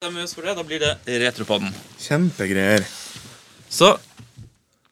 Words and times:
For 0.00 0.40
det, 0.40 0.54
Da 0.56 0.62
blir 0.64 0.80
det 0.80 1.18
Retropodden. 1.20 1.74
Kjempegreier. 2.00 2.86
Så 3.68 3.98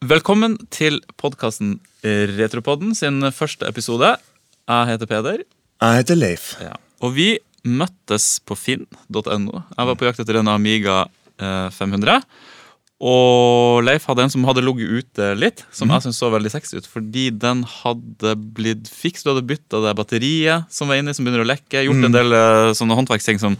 velkommen 0.05 0.59
til 0.69 0.99
podkasten 1.17 1.79
Retropodden 2.05 2.93
sin 2.93 3.23
første 3.33 3.65
episode. 3.65 4.11
Jeg 4.69 4.89
heter 4.91 5.09
Peder. 5.09 5.39
Jeg 5.81 6.03
heter 6.03 6.15
Leif. 6.15 6.59
Ja. 6.61 6.75
Og 7.01 7.15
vi 7.17 7.39
møttes 7.65 8.37
på 8.45 8.53
finn.no. 8.53 9.25
Jeg 9.25 9.89
var 9.89 9.97
på 9.97 10.05
jakt 10.05 10.21
etter 10.21 10.43
en 10.43 10.51
Amiga 10.53 11.07
eh, 11.41 11.71
500. 11.73 12.21
Og 13.01 13.81
Leif 13.89 14.05
hadde 14.11 14.27
en 14.27 14.35
som 14.35 14.45
hadde 14.45 14.61
ligget 14.67 14.93
ute 14.93 15.31
litt, 15.41 15.63
som 15.73 15.89
jeg 15.89 16.05
syntes 16.05 16.21
så 16.21 16.29
veldig 16.35 16.53
sexy 16.53 16.83
ut. 16.83 16.91
Fordi 16.91 17.31
den 17.33 17.63
hadde 17.79 18.35
blitt 18.37 18.93
fiks. 18.93 19.25
Du 19.25 19.33
hadde 19.33 19.49
bytta 19.49 19.81
det 19.87 19.97
batteriet 19.97 20.69
som 20.69 20.93
var 20.93 21.01
inni, 21.01 21.17
som 21.17 21.25
begynner 21.25 21.47
å 21.47 21.49
lekke. 21.49 21.87
Gjort 21.89 22.11
en 22.11 22.19
del 22.19 22.37
eh, 22.37 22.75
sånne 22.77 23.01
håndverksting 23.01 23.41
som, 23.41 23.57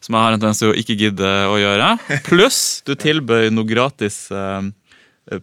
som 0.00 0.16
jeg 0.16 0.22
har 0.24 0.32
en 0.36 0.40
tendens 0.42 0.60
til 0.62 0.72
å 0.72 0.76
ikke 0.80 0.96
gidde 1.00 1.30
å 1.50 1.56
gjøre. 1.60 1.88
Pluss 2.26 2.60
du 2.88 2.94
tilbød 2.98 3.50
noe 3.52 3.68
gratis 3.68 4.22
eh, 4.32 4.70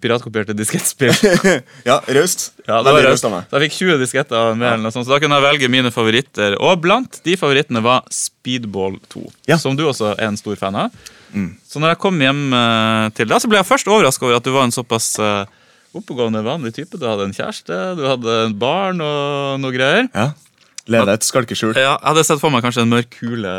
piratkopierte 0.02 0.56
diskettspill. 0.58 1.14
Ja, 1.88 2.00
raust. 2.12 2.50
Ja, 2.68 2.82
det 2.84 2.92
var 2.96 3.06
raust 3.08 3.24
av 3.28 3.32
meg. 3.38 3.46
Så 3.48 3.56
jeg 3.62 3.70
fikk 3.70 3.78
20 3.86 4.02
disketter 4.02 4.58
mer, 4.58 4.74
eller 4.74 4.84
noe 4.88 4.92
sånt, 4.96 5.08
så 5.08 5.14
da 5.16 5.20
kunne 5.24 5.38
jeg 5.40 5.46
velge 5.46 5.70
mine 5.72 5.92
favoritter. 5.96 6.58
Og 6.60 6.82
blant 6.84 7.22
de 7.24 7.38
favorittene 7.40 7.80
var 7.86 8.04
Speedball 8.12 8.98
2, 9.14 9.22
Ja. 9.48 9.60
som 9.62 9.78
du 9.80 9.86
også 9.88 10.12
er 10.18 10.26
en 10.28 10.40
stor 10.42 10.58
fan 10.60 10.76
av. 10.88 10.98
Så 11.68 11.80
når 11.80 11.94
jeg 11.94 12.02
kom 12.02 12.18
hjem 12.24 12.42
eh, 12.58 13.06
til 13.16 13.30
deg, 13.30 13.40
så 13.44 13.48
ble 13.52 13.60
jeg 13.62 13.70
først 13.70 13.88
overraska 13.92 14.26
over 14.28 14.40
at 14.40 14.46
du 14.48 14.52
var 14.56 14.66
en 14.68 14.74
såpass 14.76 15.12
eh, 15.22 15.46
oppegående, 15.96 16.42
vanlig 16.46 16.74
type. 16.76 16.98
Du 17.00 17.06
hadde 17.08 17.28
en 17.30 17.36
kjæreste, 17.36 17.78
du 18.00 18.04
hadde 18.08 18.36
en 18.48 18.56
barn 18.60 19.00
og 19.04 19.62
noe 19.64 19.76
greier. 19.76 20.08
Ja. 20.16 20.32
Leve 20.88 21.14
et 21.18 21.28
skalkeskjul. 21.28 21.76
Ja, 21.76 21.96
jeg 21.98 22.08
hadde 22.08 22.24
sett 22.28 22.40
for 22.42 22.54
meg 22.54 22.64
kanskje 22.66 22.84
en 22.86 22.92
mørk 22.94 23.10
kule 23.20 23.52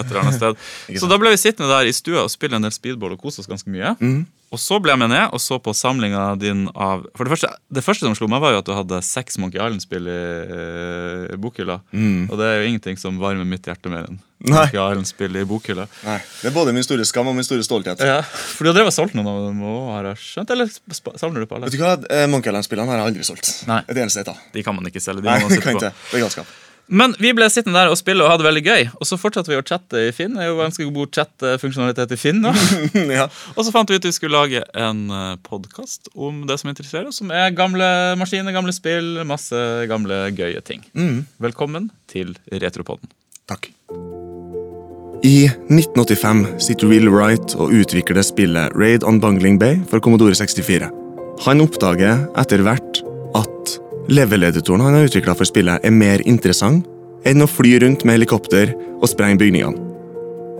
et 0.00 0.10
eller 0.10 0.22
annet 0.24 0.38
sted. 0.40 0.60
Så 1.00 1.08
da 1.10 1.18
ble 1.20 1.30
vi 1.34 1.40
sittende 1.40 1.68
der 1.72 1.88
i 1.90 1.92
stua 1.96 2.24
og 2.26 2.30
spille 2.32 2.56
en 2.56 2.64
del 2.66 2.72
speedball 2.74 3.12
og 3.16 3.20
kose 3.22 3.40
oss 3.44 3.50
ganske 3.50 3.68
mye. 3.72 3.94
Mm. 4.00 4.22
Og 4.50 4.58
så 4.58 4.80
ble 4.82 4.90
jeg 4.90 4.98
med 4.98 5.12
ned 5.12 5.30
og 5.30 5.38
så 5.38 5.60
på 5.62 5.70
samlinga 5.78 6.32
din 6.40 6.64
av 6.74 7.04
For 7.14 7.22
det 7.22 7.30
første, 7.36 7.50
det 7.70 7.84
første 7.86 8.02
som 8.02 8.16
slo 8.18 8.26
meg, 8.26 8.40
var 8.42 8.56
jo 8.56 8.58
at 8.58 8.66
du 8.66 8.72
hadde 8.74 8.98
seks 9.06 9.38
Monkey 9.38 9.60
Island-spill 9.62 10.08
i 10.10 10.16
i 11.30 11.38
bokhylla. 11.38 11.76
Og 12.26 12.34
det 12.40 12.48
er 12.48 12.56
jo 12.58 12.72
ingenting 12.72 12.98
som 12.98 13.20
varmer 13.22 13.46
mitt 13.46 13.68
hjerte 13.70 13.92
mer 13.92 14.08
enn 14.10 14.18
Mm. 14.40 14.54
Monkey 14.56 14.78
Island-spill 14.80 15.34
i 15.36 15.42
bokhylla. 15.44 15.84
Nei, 16.06 16.14
Det 16.40 16.48
er 16.48 16.54
både 16.54 16.72
min 16.72 16.80
store 16.82 17.04
skam 17.04 17.28
og 17.28 17.34
min 17.36 17.44
store 17.44 17.60
stolthet. 17.60 18.00
Ja, 18.00 18.22
For 18.24 18.64
du 18.64 18.70
har 18.70 18.78
drevet 18.78 18.94
solgt 18.96 19.12
noen 19.12 19.28
av 19.28 19.42
dem 19.50 19.58
òg, 19.60 19.90
har 19.98 20.08
jeg 20.08 20.16
skjønt? 20.16 20.50
Eller 20.54 20.70
samler 21.20 21.44
du 21.44 21.46
på 21.50 21.58
alle? 21.58 21.68
Vet 21.68 21.76
du 21.76 21.82
hva, 21.84 21.92
eh, 22.08 22.24
Monkey 22.26 22.48
Island-spillene 22.48 22.88
har 22.88 23.02
jeg 23.02 23.06
aldri 23.10 23.26
solgt. 23.28 23.50
Nei. 23.68 23.82
Et 23.86 24.00
eneste 24.00 24.24
et 24.24 24.28
av. 24.32 24.38
De 24.56 24.62
kan 24.64 24.74
man 24.74 24.88
ikke 24.88 25.02
selge. 25.04 25.20
De 25.20 25.28
Nei, 25.28 25.36
må 25.42 25.50
man 25.50 25.50
sitte 25.58 25.66
kan 25.68 25.76
på. 25.76 25.80
Det 25.84 26.16
er 26.16 26.24
galskap. 26.24 26.46
Men 26.90 27.14
vi 27.22 27.30
ble 27.36 27.46
sittende 27.52 27.78
der 27.78 27.92
og 27.92 27.98
spille 28.00 28.24
og 28.24 28.32
ha 28.32 28.38
det 28.40 28.46
veldig 28.48 28.62
gøy. 28.66 28.88
Og 28.98 29.06
så 29.06 29.18
fortsatte 29.20 29.52
vi 29.52 29.58
å 29.60 29.64
chatte 29.66 30.08
i 30.08 30.12
Finn. 30.14 30.34
Det 30.34 30.42
er 30.42 30.50
jo 30.50 30.58
ganske 30.58 30.86
god 30.90 31.14
chat-funksjonalitet 31.14 32.14
i 32.16 32.18
Finn. 32.18 32.42
Da. 32.42 32.50
ja. 33.20 33.28
Og 33.54 33.62
så 33.66 33.74
fant 33.74 33.90
vi 33.90 34.00
ut 34.00 34.08
vi 34.08 34.14
skulle 34.16 34.40
lage 34.40 34.64
en 34.74 35.04
podkast 35.46 36.10
om 36.18 36.42
det 36.50 36.58
som 36.58 36.72
interesserer 36.72 37.10
oss, 37.12 37.20
som 37.22 37.30
er 37.30 37.54
gamle 37.54 37.86
maskiner, 38.18 38.54
gamle 38.56 38.74
spill, 38.74 39.20
masse 39.28 39.62
gamle 39.90 40.24
gøye 40.34 40.62
ting. 40.66 40.82
Mm. 40.98 41.22
Velkommen 41.46 41.92
til 42.10 42.34
Retropodden. 42.50 43.12
Takk. 43.50 43.70
I 45.26 45.50
1985 45.68 46.46
sitter 46.64 46.88
Will 46.88 47.10
Wright 47.12 47.54
og 47.60 47.74
utvikler 47.76 48.24
spillet 48.24 48.74
Raid 48.74 49.04
on 49.04 49.20
Bungling 49.20 49.60
Bay 49.60 49.78
for 49.90 50.02
Commodore 50.02 50.34
64. 50.34 50.88
Han 51.44 51.62
oppdager 51.62 52.24
etter 52.40 52.64
hvert 52.64 53.02
level-editoren 54.10 54.82
han 54.84 54.96
har 54.96 55.08
utvikla 55.08 55.36
for 55.38 55.48
spillet, 55.48 55.82
er 55.84 55.94
mer 55.94 56.22
interessant 56.28 56.86
enn 57.28 57.44
å 57.44 57.48
fly 57.50 57.78
rundt 57.82 58.04
med 58.04 58.18
helikopter 58.18 58.72
og 59.00 59.08
sprenge 59.10 59.40
bygningene. 59.40 59.88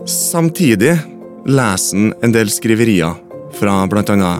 Samtidig 0.09 0.95
leser 1.49 1.97
han 1.97 2.13
en 2.25 2.33
del 2.33 2.49
skriverier 2.53 3.17
fra 3.57 3.81
bl.a. 3.89 4.31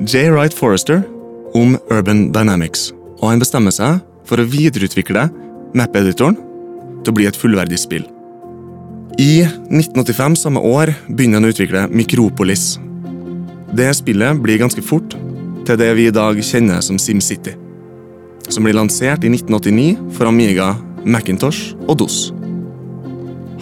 J. 0.00 0.30
Wright 0.32 0.54
Forrester 0.56 1.02
om 1.56 1.76
Urban 1.90 2.30
Dynamics, 2.32 2.90
og 3.20 3.32
han 3.32 3.42
bestemmer 3.42 3.74
seg 3.74 3.98
for 4.28 4.40
å 4.40 4.48
videreutvikle 4.48 5.26
map-editoren 5.76 6.38
til 7.02 7.12
å 7.12 7.16
bli 7.16 7.26
et 7.28 7.38
fullverdig 7.38 7.80
spill. 7.80 8.06
I 9.20 9.42
1985, 9.44 10.38
samme 10.44 10.62
år, 10.64 10.94
begynner 11.08 11.40
han 11.40 11.48
å 11.48 11.52
utvikle 11.52 11.88
Mikropolis. 11.92 12.78
Det 13.76 13.90
spillet 13.98 14.38
blir 14.40 14.60
ganske 14.62 14.84
fort 14.84 15.16
til 15.66 15.80
det 15.80 15.90
vi 15.98 16.06
i 16.08 16.14
dag 16.14 16.38
kjenner 16.44 16.80
som 16.84 16.98
SimCity, 16.98 17.52
som 18.50 18.66
blir 18.66 18.76
lansert 18.76 19.24
i 19.24 19.30
1989 19.32 20.14
for 20.16 20.28
Amiga, 20.30 20.74
Macintosh 21.04 21.74
og 21.86 22.00
DOS. 22.02 22.18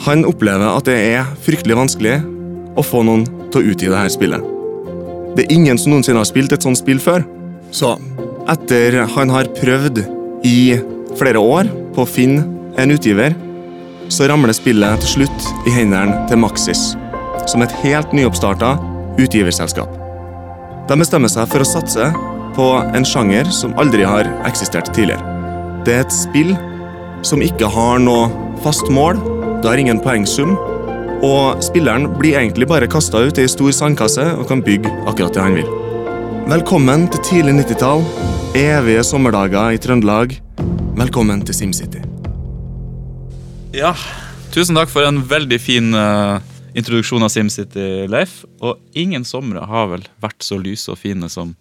Han 0.06 0.24
opplever 0.28 0.70
at 0.70 0.86
det 0.88 0.98
er 1.14 1.26
fryktelig 1.44 1.76
vanskelig 1.78 2.18
å 2.78 2.84
få 2.86 3.02
noen 3.06 3.26
til 3.52 3.60
å 3.60 3.72
utgi 3.72 3.90
dette 3.90 4.14
spillet. 4.14 4.54
Det 5.36 5.44
er 5.44 5.54
ingen 5.54 5.78
som 5.78 5.92
noensinne 5.92 6.20
har 6.22 6.28
spilt 6.28 6.54
et 6.54 6.64
sånt 6.64 6.78
spill 6.80 7.00
før. 7.02 7.26
Så 7.74 7.96
etter 8.48 9.02
han 9.14 9.32
har 9.34 9.50
prøvd 9.58 10.00
i 10.46 10.78
flere 11.18 11.42
år 11.42 11.68
på 11.94 12.04
å 12.04 12.08
finne 12.08 12.46
en 12.78 12.94
utgiver, 12.94 13.34
så 14.08 14.28
ramler 14.30 14.56
spillet 14.56 15.02
til 15.02 15.18
slutt 15.18 15.48
i 15.68 15.74
hendene 15.74 16.24
til 16.30 16.40
Maxis, 16.40 16.94
som 17.50 17.64
et 17.64 17.74
helt 17.82 18.14
nyoppstarta 18.16 18.76
utgiverselskap. 19.20 19.90
De 20.88 20.96
bestemmer 20.96 21.28
seg 21.32 21.50
for 21.50 21.60
å 21.60 21.68
satse 21.68 22.08
på 22.58 22.72
en 22.94 23.04
sjanger 23.06 23.46
som 23.54 23.76
aldri 23.78 24.02
har 24.02 24.26
eksistert 24.48 24.90
tidligere. 24.90 25.22
Det 25.86 25.94
er 25.94 26.00
et 26.02 26.14
spill 26.14 26.56
som 27.26 27.42
ikke 27.44 27.68
har 27.70 28.00
noe 28.02 28.26
fast 28.64 28.90
mål, 28.90 29.20
det 29.62 29.70
har 29.70 29.78
ingen 29.78 30.00
poengsum, 30.02 30.56
og 31.22 31.62
spilleren 31.62 32.08
blir 32.18 32.38
egentlig 32.40 32.66
bare 32.70 32.90
kasta 32.90 33.22
ut 33.26 33.38
i 33.38 33.44
ei 33.46 33.50
stor 33.50 33.70
sandkasse 33.74 34.26
og 34.34 34.48
kan 34.50 34.62
bygge 34.66 34.90
akkurat 35.06 35.38
det 35.38 35.44
han 35.44 35.58
vil. 35.58 35.70
Velkommen 36.50 37.06
til 37.14 37.24
tidlig 37.28 37.60
90-tall, 37.60 38.02
evige 38.58 39.06
sommerdager 39.06 39.76
i 39.76 39.80
Trøndelag. 39.82 40.34
Velkommen 40.98 41.44
til 41.46 41.54
SimCity. 41.54 42.02
Ja, 43.76 43.94
tusen 44.50 44.78
takk 44.78 44.90
for 44.90 45.06
en 45.06 45.22
veldig 45.30 45.60
fin 45.62 45.94
eh, 45.94 46.57
introduksjon 46.78 47.24
av 47.26 47.32
SimCity, 47.32 48.06
Leif. 48.10 48.42
Og 48.62 48.78
ingen 48.98 49.26
somre 49.26 49.64
har 49.66 49.90
vel 49.92 50.06
vært 50.22 50.46
så 50.46 50.58
lyse 50.60 50.90
og 50.92 51.00
fine 51.00 51.30
som 51.32 51.54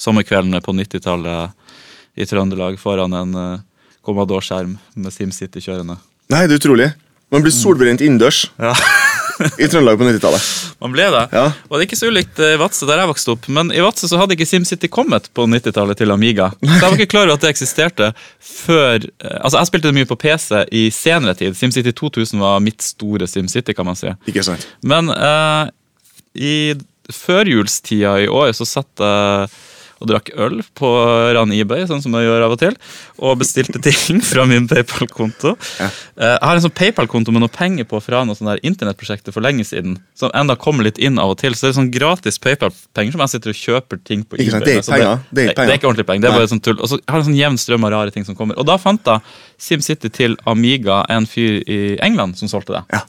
sommerkveldene 0.00 0.60
på 0.64 0.74
90-tallet 0.74 2.18
i 2.18 2.26
Trøndelag 2.28 2.78
foran 2.82 3.14
en 3.16 3.38
uh, 3.38 3.62
Commodore-skjerm 4.04 4.76
med 4.98 5.14
SimCity 5.14 5.62
kjørende. 5.64 5.98
Nei, 6.32 6.44
det 6.48 6.56
er 6.56 6.62
utrolig. 6.62 6.90
Man 7.32 7.42
blir 7.44 7.54
solbrent 7.54 8.04
innendørs 8.04 8.44
Ja. 8.60 8.74
i 9.62 9.68
Trøndelag 9.68 9.98
på 9.98 10.06
90-tallet. 10.06 10.46
Man 10.82 10.94
ble 10.94 11.06
det. 11.14 11.22
Ja. 11.34 11.44
Og 11.68 11.76
det 11.76 11.82
er 11.82 11.86
ikke 11.88 11.98
så 11.98 12.10
ulikt 12.12 12.40
eh, 12.42 12.54
i 12.54 12.60
Vadsø, 12.60 12.86
der 12.88 13.02
jeg 13.02 13.10
vokste 13.10 13.34
opp. 13.34 13.48
Men 13.56 13.72
i 13.74 13.82
Vadsø 13.84 14.08
så 14.10 14.20
hadde 14.20 14.36
ikke 14.36 14.48
SimCity 14.48 14.90
kommet 14.92 15.28
på 15.36 15.46
90-tallet 15.50 16.00
til 16.00 16.14
Amiga. 16.14 16.50
Så 16.60 16.70
jeg 16.70 16.82
var 16.84 16.96
ikke 16.98 17.12
klar 17.14 17.26
over 17.26 17.36
at 17.38 17.46
det 17.46 17.52
eksisterte 17.54 18.10
før 18.38 18.98
eh, 19.02 19.38
Altså, 19.40 19.58
jeg 19.58 19.70
spilte 19.70 19.90
det 19.90 19.98
mye 19.98 20.10
på 20.10 20.18
PC 20.20 20.64
i 20.72 20.86
senere 20.94 21.36
tid. 21.38 21.56
SimCity 21.58 21.94
2000 21.96 22.42
var 22.42 22.62
mitt 22.64 22.84
store 22.84 23.28
SimCity, 23.30 23.76
kan 23.76 23.88
man 23.88 23.98
si. 23.98 24.12
Ikke 24.30 24.44
sant? 24.46 24.66
Men 24.86 25.10
uh, 25.10 25.68
i 26.34 26.74
førjulstida 27.12 28.16
i 28.24 28.28
år 28.32 28.54
så 28.56 28.66
satt 28.68 29.02
jeg 29.02 29.54
og 30.04 30.10
drakk 30.12 30.30
øl 30.36 30.60
på 30.78 30.90
Ran 31.34 31.52
eBay, 31.56 31.86
sånn 31.90 32.02
som 32.04 32.12
jeg 32.14 32.26
gjør 32.28 32.44
av 32.46 32.54
og 32.54 32.60
til, 32.60 32.76
og 33.24 33.38
bestilte 33.40 33.80
ting 33.82 34.20
fra 34.22 34.44
min 34.48 34.68
PayPal-konto. 34.70 35.54
Ja. 35.80 35.88
Eh, 36.14 36.34
Jeg 36.34 36.42
har 36.44 36.60
en 36.60 36.64
sånn 36.66 36.74
PayPal-konto 36.76 37.32
med 37.34 37.42
noe 37.42 37.52
penger 37.52 37.88
på 37.90 37.98
fra 38.04 38.22
noe 38.28 38.36
sånn 38.38 38.50
der 38.52 38.62
internettprosjekter 38.66 39.32
for 39.34 39.40
lenge 39.44 39.64
siden, 39.66 39.96
som 40.14 40.30
enda 40.36 40.54
kommer 40.60 40.84
litt 40.86 41.00
inn 41.02 41.18
av 41.18 41.32
og 41.34 41.38
til. 41.40 41.56
Så 41.56 41.66
det 41.66 41.72
er 41.74 41.78
sånn 41.80 41.90
gratis 41.94 42.38
PayPal-penger 42.44 43.16
som 43.16 43.24
jeg 43.24 43.34
sitter 43.34 43.54
og 43.54 43.60
kjøper 43.64 44.04
ting 44.04 44.22
på 44.28 44.36
eBay. 44.38 44.60
det 44.60 44.76
er 44.76 44.82
penger, 44.92 45.24
det 45.32 45.48
det 45.56 45.66
er 45.68 45.78
ikke 45.80 45.88
ordentlig 45.90 46.06
penger. 46.12 46.26
Det 46.26 46.30
er 46.30 46.38
bare 46.38 46.52
sånn 46.54 46.62
tull. 46.62 46.78
Og 46.84 46.88
så 46.92 47.00
har 47.08 47.18
jeg 47.18 47.24
en 47.24 47.28
sånn 47.32 47.40
jevn 47.40 47.58
strøm 47.64 47.84
av 47.88 47.94
rare 47.96 48.14
ting 48.14 48.24
som 48.28 48.36
kommer. 48.38 48.58
Og 48.60 48.66
da 48.68 48.76
fant 48.78 49.00
jeg 49.04 49.20
SimCity 49.58 50.10
til 50.12 50.36
Amiga, 50.46 51.04
en 51.08 51.26
fyr 51.26 51.62
i 51.66 51.96
England 52.04 52.36
som 52.38 52.48
solgte 52.52 52.76
det. 52.76 52.84
Ja. 52.92 53.02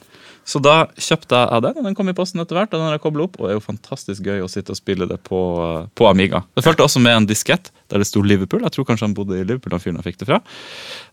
Så 0.46 0.60
da 0.62 0.84
kjøpte 0.94 1.40
jeg 1.42 1.62
den, 1.64 1.78
og 1.80 1.86
den 1.88 1.94
kom 1.98 2.10
i 2.10 2.14
posten 2.14 2.38
etter 2.38 2.54
hvert. 2.54 2.70
Og 2.70 2.78
den 2.78 2.86
har 2.86 2.94
jeg 2.94 3.02
opp, 3.02 3.38
og 3.40 3.42
det 3.42 3.50
er 3.50 3.56
jo 3.56 3.64
fantastisk 3.64 4.28
gøy 4.28 4.44
å 4.44 4.50
sitte 4.50 4.70
og 4.76 4.78
spille 4.78 5.08
det 5.10 5.18
på, 5.26 5.40
på 5.98 6.06
Amiga. 6.06 6.44
Det 6.54 6.62
fulgte 6.62 6.86
også 6.86 7.02
med 7.02 7.16
en 7.18 7.26
diskett 7.26 7.72
der 7.90 8.02
det 8.02 8.06
sto 8.06 8.22
Liverpool. 8.22 8.62
Jeg 8.62 8.76
tror 8.76 8.86
kanskje 8.86 9.08
han 9.08 9.16
bodde 9.16 9.40
i 9.40 9.42
Liverpool, 9.42 9.74
den 9.74 9.82
fyren 9.82 9.98
jeg 9.98 10.12
fikk 10.12 10.20
det 10.22 10.28
fra. 10.30 10.38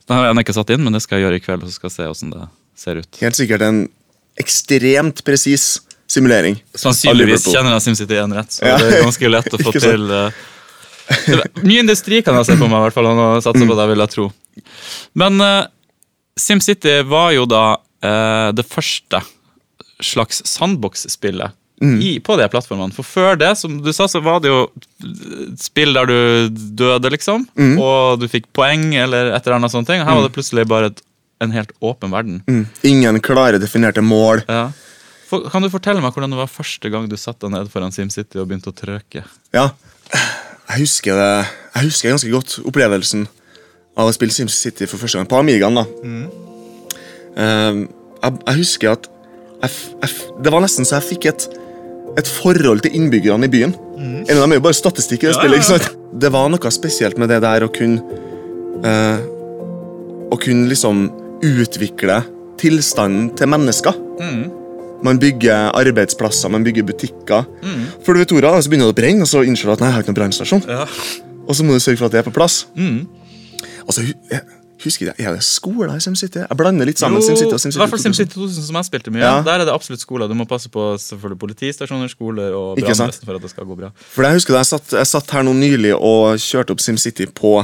Den 0.05 0.19
har 0.19 0.29
jeg 0.29 0.45
ikke 0.45 0.57
satt 0.59 0.75
inn, 0.75 0.85
men 0.85 0.93
det 0.93 1.01
skal 1.01 1.17
jeg 1.17 1.27
gjøre 1.27 1.41
i 1.41 1.45
kveld, 1.47 1.65
og 1.65 1.71
så 1.71 1.79
skal 1.79 1.89
jeg 1.89 1.95
se 1.97 2.09
hvordan 2.11 2.35
det 2.35 2.47
ser 2.83 3.01
ut. 3.01 3.21
Helt 3.25 3.39
sikkert 3.39 3.65
en 3.65 3.81
ekstremt 4.43 5.25
presis 5.25 5.67
simulering. 6.13 6.59
Sannsynligvis 6.77 7.47
kjenner 7.49 7.73
jeg 7.77 7.85
SimCity 7.87 8.17
1 8.21 8.35
rett, 8.37 8.53
så 8.53 8.65
Ja. 8.67 8.77
det 8.77 8.99
er 8.99 9.05
ganske 9.07 9.29
lett 9.33 9.53
å 9.53 9.61
få 9.65 9.73
til 9.77 10.09
eh, 10.13 10.43
Mye 11.63 11.81
industri 11.81 12.21
kan 12.23 12.37
jeg 12.39 12.51
se 12.51 12.55
på 12.59 12.67
meg, 12.69 12.77
i 12.77 12.83
hvert 12.85 12.95
fall, 12.95 13.09
og 13.11 13.41
satse 13.43 13.65
på 13.65 13.77
det, 13.77 13.87
vil 13.89 14.03
jeg 14.05 14.13
tro. 14.13 14.27
Men 15.19 15.41
uh, 15.41 15.65
SimCity 16.39 17.01
var 17.09 17.33
jo 17.35 17.47
da 17.49 17.63
det 18.03 18.65
første 18.67 19.21
slags 20.03 20.41
sandbox-spillet 20.49 21.53
i, 21.83 22.19
på 22.23 22.35
de 22.39 22.45
plattformene. 22.51 22.93
For 22.95 23.03
før 23.03 23.37
det, 23.39 23.49
som 23.59 23.77
du 23.83 23.89
sa, 23.95 24.05
så 24.07 24.21
var 24.23 24.39
det 24.43 24.51
jo 24.51 24.59
spill 25.59 25.95
der 25.95 26.07
du 26.07 26.19
døde, 26.79 27.11
liksom. 27.11 27.45
Og 27.79 28.21
du 28.21 28.27
fikk 28.31 28.47
poeng 28.55 28.93
eller 28.95 29.33
et 29.33 29.43
eller 29.43 29.57
annet 29.57 29.73
sånt. 29.73 29.89
Og 29.91 30.03
Her 30.07 30.15
var 30.19 30.27
det 30.27 30.33
plutselig 30.35 30.67
bare 30.69 30.91
et, 30.93 31.01
en 31.43 31.51
helt 31.55 31.73
åpen 31.83 32.13
verden. 32.13 32.39
Mm. 32.47 32.63
Ingen 32.87 33.19
klare, 33.25 33.59
definerte 33.59 34.03
mål. 34.05 34.45
Ja. 34.47 34.69
For, 35.27 35.49
kan 35.49 35.65
du 35.65 35.69
fortelle 35.73 36.03
meg 36.03 36.13
hvordan 36.13 36.31
det 36.35 36.39
var 36.39 36.51
første 36.51 36.91
gang 36.93 37.07
du 37.09 37.17
satt 37.19 37.39
deg 37.41 37.51
ned 37.55 37.71
foran 37.73 37.91
SimCity 37.95 38.39
og 38.39 38.47
begynte 38.51 38.71
å 38.71 38.77
trøke? 38.77 39.25
Ja, 39.55 39.71
jeg 40.13 40.83
husker 40.85 41.17
det 41.17 41.29
Jeg 41.73 41.87
husker 41.89 42.13
ganske 42.13 42.31
godt 42.31 42.53
opplevelsen 42.69 43.25
av 43.97 44.07
å 44.07 44.13
spille 44.15 44.33
SimCity 44.35 44.87
for 44.89 45.01
første 45.01 45.19
gang 45.19 45.27
på 45.29 45.39
Amigaen. 45.41 45.79
da 45.81 45.83
Eh, 45.83 46.52
jeg, 47.37 48.37
jeg 48.47 48.57
husker 48.59 48.93
at 48.93 49.09
jeg, 49.63 50.09
Det 50.43 50.51
var 50.51 50.61
nesten 50.63 50.85
så 50.85 50.97
jeg 50.99 51.07
fikk 51.13 51.25
et, 51.31 51.45
et 52.19 52.29
forhold 52.39 52.83
til 52.83 52.95
innbyggerne 52.97 53.47
i 53.47 53.51
byen. 53.51 53.75
En 54.03 54.35
av 54.35 54.43
dem 54.43 54.55
er 54.55 54.59
jo 54.59 54.65
bare 54.65 54.77
statistikk 54.77 55.23
i 55.23 55.29
det 55.29 55.35
Ja, 55.35 55.41
spillet. 55.41 55.69
ja? 55.71 55.99
Det 56.23 56.29
var 56.33 56.49
noe 56.51 56.71
spesielt 56.73 57.17
med 57.17 57.31
det 57.31 57.39
der 57.41 57.63
å 57.65 57.69
kunne 57.73 58.03
eh, 58.85 59.23
Å 60.33 60.37
kunne 60.41 60.67
liksom 60.69 61.07
utvikle 61.43 62.21
tilstanden 62.61 63.31
til 63.37 63.49
mennesker. 63.51 63.97
Man 65.03 65.19
bygger 65.19 65.73
arbeidsplasser, 65.75 66.49
man 66.53 66.63
bygger 66.63 66.85
butikker. 66.87 67.43
Før 68.05 68.15
du 68.15 68.21
vet 68.21 68.31
av 68.47 68.61
så 68.63 68.71
begynner 68.71 68.87
det 68.87 68.95
å 68.95 68.99
brenne, 69.01 69.25
og 69.25 69.27
så 69.27 69.43
innser 69.43 69.67
du 69.67 69.73
at 69.73 69.83
nei, 69.83 69.89
jeg 69.89 69.97
har 69.97 70.03
ikke 70.05 70.13
noen 70.13 70.19
brannstasjon. 70.21 70.63
Ja. 70.69 70.85
Og 71.43 71.57
så 71.57 71.65
må 71.67 71.75
du 71.75 71.83
sørge 71.83 71.99
for 71.99 72.07
at 72.07 72.15
det 72.15 72.21
er 72.21 72.27
på 72.29 72.35
plass. 72.35 72.61
Mm. 72.77 73.01
Altså, 73.83 74.05
jeg, 74.31 74.41
husker 74.83 75.09
jeg, 75.09 75.15
Er 75.19 75.35
det 75.35 75.43
skoler 75.47 75.93
i 75.95 76.01
SimCity? 76.03 76.43
Jeg 76.43 76.59
blander 76.59 76.89
litt 76.89 77.01
sammen 77.01 77.23
SimCity 77.23 77.53
og 77.53 77.61
SimCity 77.61 77.79
I 77.79 77.83
hvert 77.83 77.93
fall 77.93 78.03
SimCity 78.03 78.35
2000, 78.35 78.67
som 78.67 78.79
jeg 78.79 78.89
spilte 78.89 79.13
mye. 79.13 79.23
Ja. 79.23 79.33
Der 79.45 79.63
er 79.63 79.69
det 79.69 79.73
absolutt 79.73 80.03
skoler. 80.03 80.31
Du 80.31 80.37
må 80.37 80.47
passe 80.49 80.71
på 80.73 80.93
selvfølgelig 81.01 81.39
politistasjoner, 81.41 82.11
skoler 82.11 82.55
og 82.57 82.77
brannvesen 82.81 83.27
for 83.27 83.39
at 83.39 83.45
det 83.45 83.51
skal 83.53 83.69
gå 83.69 83.79
bra. 83.79 83.91
For 84.13 84.27
jeg 84.27 84.39
husker 84.39 84.59
jeg 84.59 84.71
satt, 84.71 84.95
jeg 84.99 85.09
satt 85.09 85.35
her 85.35 85.47
nå 85.47 85.55
nylig 85.57 85.95
og 85.97 86.39
kjørte 86.41 86.75
opp 86.75 86.83
SimCity 86.83 87.29
på 87.33 87.57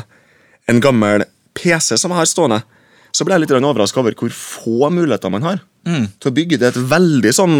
en 0.69 0.83
gammel 0.83 1.25
PC 1.57 1.97
som 1.97 2.13
jeg 2.13 2.21
har 2.21 2.29
stående. 2.29 2.61
Så 3.15 3.25
ble 3.25 3.35
jeg 3.35 3.47
litt 3.47 3.55
overraska 3.57 4.01
over 4.03 4.15
hvor 4.17 4.33
få 4.35 4.91
muligheter 4.93 5.33
man 5.33 5.45
har 5.45 5.63
til 5.85 6.29
å 6.29 6.35
bygge 6.35 6.59
det. 6.61 6.73
Et 6.73 6.83
veldig 6.91 7.31
sånn 7.33 7.57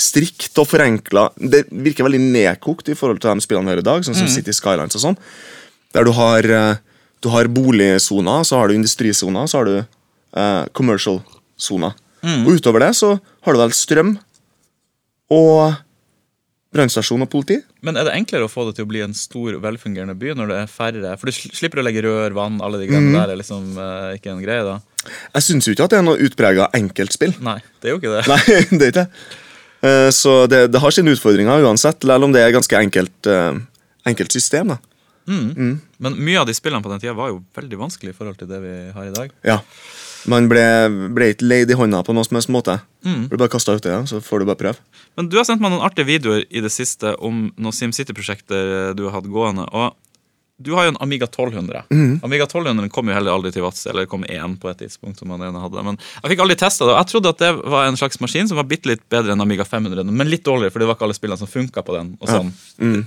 strikt 0.00 0.56
og 0.58 0.66
forenkla 0.70 1.28
Det 1.36 1.66
virker 1.70 2.06
veldig 2.06 2.20
nedkokt 2.24 2.90
i 2.90 2.96
forhold 2.98 3.20
til 3.22 3.30
de 3.30 3.44
spillene 3.44 3.68
vi 3.68 3.76
har 3.76 3.82
i 3.84 3.86
dag, 3.86 4.04
sånn 4.06 4.18
som 4.18 4.30
City 4.32 4.54
Skylines 4.56 4.98
og 4.98 5.04
sånn. 5.04 5.18
Der 5.94 6.04
du 6.04 6.12
har, 6.16 6.44
eh, 6.44 6.80
du 7.24 7.28
har 7.32 7.48
boligsoner, 7.50 8.44
så 8.46 8.60
har 8.60 8.68
du 8.70 8.74
industrisoner, 8.78 9.46
så 9.50 9.58
har 9.62 9.68
du 9.68 9.76
eh, 9.78 10.64
commercial-soner. 10.78 11.96
Og 12.44 12.48
utover 12.58 12.82
det 12.82 12.92
så 12.98 13.12
har 13.46 13.54
du 13.54 13.60
vel 13.60 13.72
strøm 13.76 14.16
og 15.32 15.76
brannstasjon 16.74 17.22
og 17.24 17.30
politi. 17.32 17.56
Men 17.86 17.96
er 17.96 18.04
det 18.08 18.14
enklere 18.18 18.44
å 18.44 18.50
få 18.52 18.66
det 18.68 18.74
til 18.76 18.84
å 18.84 18.90
bli 18.90 19.00
en 19.04 19.14
stor, 19.16 19.54
velfungerende 19.62 20.16
by 20.18 20.34
når 20.36 20.50
det 20.50 20.58
er 20.64 20.70
færre? 20.72 21.14
For 21.20 21.30
du 21.30 21.36
slipper 21.56 21.80
å 21.80 21.84
legge 21.86 22.02
rør, 22.04 22.34
vann, 22.36 22.58
alle 22.64 22.80
de 22.82 22.88
greiene 22.90 23.14
der 23.16 23.32
er 23.32 23.40
liksom 23.40 23.78
eh, 23.80 24.16
ikke 24.18 24.34
en 24.34 24.42
greie, 24.44 24.64
da? 24.66 24.76
Jeg 25.38 25.46
syns 25.46 25.68
jo 25.68 25.72
ikke 25.76 25.86
at 25.88 25.94
det 25.94 26.00
er 26.02 26.06
noe 26.10 26.20
utprega 26.28 26.68
enkeltspill. 26.76 27.36
Nei, 27.44 27.56
det 27.80 27.88
er 27.88 27.94
jo 27.96 28.00
ikke 28.02 28.12
det. 28.18 28.24
Nei, 28.34 28.58
det 28.82 28.90
er 28.90 28.92
ikke. 28.92 29.06
Eh, 29.88 30.10
Så 30.12 30.34
det, 30.50 30.66
det 30.74 30.82
har 30.84 30.94
sine 30.94 31.14
utfordringer 31.16 31.64
uansett, 31.64 32.04
selv 32.04 32.28
om 32.28 32.34
det 32.34 32.42
er 32.44 32.50
et 32.52 32.58
ganske 32.58 32.82
enkelt, 32.82 33.30
eh, 33.32 33.62
enkelt 34.12 34.36
system. 34.36 34.74
da. 34.74 34.80
Men 35.28 36.18
mye 36.18 36.40
av 36.40 36.48
de 36.48 36.56
spillene 36.56 36.82
på 36.84 36.90
den 36.92 37.02
tida 37.02 37.16
var 37.18 37.32
jo 37.32 37.42
veldig 37.56 37.80
vanskelig 37.80 38.14
i 38.14 38.16
forhold 38.16 38.38
til 38.40 38.48
det 38.50 38.60
vi 38.64 38.74
har 38.94 39.08
i 39.08 39.14
dag. 39.14 39.34
Ja. 39.46 39.60
Man 40.28 40.48
ble, 40.50 40.64
ble 41.14 41.30
ikke 41.32 41.46
leid 41.46 41.70
i 41.70 41.76
hånda 41.78 42.00
på 42.04 42.14
noen 42.16 42.26
som 42.26 42.38
helst 42.40 42.50
måte. 42.52 42.78
Du 43.04 43.28
blir 43.30 43.40
bare 43.40 43.52
kastet 43.52 43.78
ut 43.78 43.86
det, 43.86 43.94
så 44.10 44.20
får 44.24 44.42
du 44.42 44.48
bare 44.48 44.60
prøve. 44.60 45.00
Men 45.18 45.30
du 45.30 45.38
har 45.38 45.46
sendt 45.46 45.62
meg 45.62 45.72
noen 45.72 45.84
artige 45.86 46.08
videoer 46.08 46.42
i 46.48 46.62
det 46.64 46.72
siste 46.74 47.14
om 47.24 47.48
noen 47.54 47.76
SimCity-prosjekter 47.76 48.96
du 48.98 49.06
har 49.06 49.18
hatt 49.18 49.30
gående. 49.30 49.68
Og 49.70 49.94
du 50.60 50.72
har 50.74 50.84
jo 50.88 50.90
en 50.90 50.96
Amiga 51.00 51.24
1200. 51.28 51.84
Amiga 52.26 52.44
1200 52.48 52.88
kom 52.90 53.06
jo 53.08 53.14
heller 53.14 53.30
aldri 53.32 53.52
til 53.54 53.62
Vadsø, 53.62 53.90
eller 53.90 54.06
kom 54.10 54.24
én 54.24 54.56
på 54.58 54.70
et 54.70 54.78
tidspunkt. 54.80 55.18
som 55.20 55.30
han 55.30 55.42
ene 55.46 55.60
hadde. 55.62 55.84
Men 55.86 55.98
jeg 56.22 56.32
fikk 56.32 56.40
aldri 56.42 56.56
testa 56.58 56.84
det. 56.84 56.94
og 56.96 56.98
Jeg 56.98 57.10
trodde 57.12 57.28
at 57.34 57.38
det 57.38 57.50
var 57.70 57.86
en 57.86 57.96
slags 57.96 58.18
maskin 58.20 58.48
som 58.50 58.56
var 58.58 58.64
bitte 58.66 58.86
litt 58.90 59.04
bedre 59.08 59.32
enn 59.32 59.40
Amiga 59.40 59.64
500, 59.64 60.04
men 60.10 60.28
litt 60.30 60.42
dårligere, 60.44 60.72
for 60.74 60.80
det 60.82 60.88
var 60.90 60.96
ikke 60.98 61.06
alle 61.06 61.14
spillene 61.18 61.38
som 61.38 61.46
funka 61.46 61.82
på 61.86 61.94
den. 61.94 62.16
og 62.20 62.28
sånn. 62.28 62.52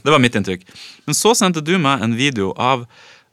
Det 0.04 0.12
var 0.16 0.20
mitt 0.20 0.36
inntrykk. 0.36 0.64
Men 1.06 1.14
så 1.14 1.36
sendte 1.36 1.62
du 1.64 1.78
meg 1.78 2.02
en 2.02 2.16
video 2.16 2.54
av 2.58 2.86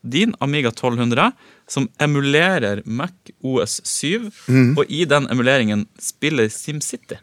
din 0.02 0.34
Amiga 0.40 0.68
1200 0.70 1.32
som 1.68 1.88
emulerer 2.00 2.82
Mac 2.86 3.12
OS 3.44 3.80
7, 3.84 4.30
og 4.78 4.84
i 4.88 5.04
den 5.04 5.26
emuleringen 5.30 5.86
spiller 6.00 6.48
SimCity. 6.48 7.18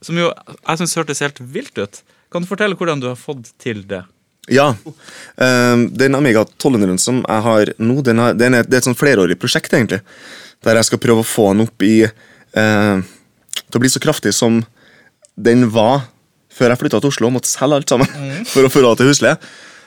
Som 0.00 0.16
jo 0.16 0.32
jeg 0.32 0.78
synes 0.78 0.94
hørtes 0.96 1.20
helt 1.20 1.40
vilt 1.40 1.76
ut. 1.78 2.02
Kan 2.30 2.42
du 2.42 2.46
fortelle 2.48 2.76
hvordan 2.76 3.00
du 3.00 3.08
har 3.08 3.16
fått 3.16 3.52
til 3.58 3.82
det? 3.88 4.04
Ja. 4.54 4.70
eh, 5.36 5.76
den 6.02 6.14
Amiga 6.18 6.42
1200 6.46 6.98
som 7.02 7.20
jeg 7.26 7.42
har 7.48 7.72
nå, 7.78 8.00
den 8.06 8.18
har, 8.22 8.34
den 8.38 8.54
er, 8.58 8.62
det 8.66 8.78
er 8.78 8.82
et 8.82 8.88
sånn 8.88 8.98
flerårig 8.98 9.38
prosjekt, 9.40 9.72
egentlig. 9.76 10.00
Der 10.64 10.74
jeg 10.80 10.88
skal 10.88 10.98
prøve 11.02 11.22
å 11.22 11.28
få 11.28 11.50
den 11.52 11.66
opp 11.68 11.82
i 11.86 12.02
eh, 12.02 13.00
Til 13.68 13.78
å 13.78 13.82
bli 13.82 13.90
så 13.92 14.00
kraftig 14.02 14.32
som 14.34 14.62
den 15.38 15.68
var 15.70 16.06
før 16.58 16.72
jeg 16.72 16.80
flytta 16.80 16.98
til 16.98 17.12
Oslo 17.12 17.28
og 17.28 17.34
måtte 17.36 17.50
selge 17.52 17.76
alt 17.78 17.92
sammen 17.92 18.08
for 18.52 18.66
å 18.66 18.70
få 18.72 18.80
råd 18.82 18.98
til 18.98 19.10
husleie. 19.12 19.36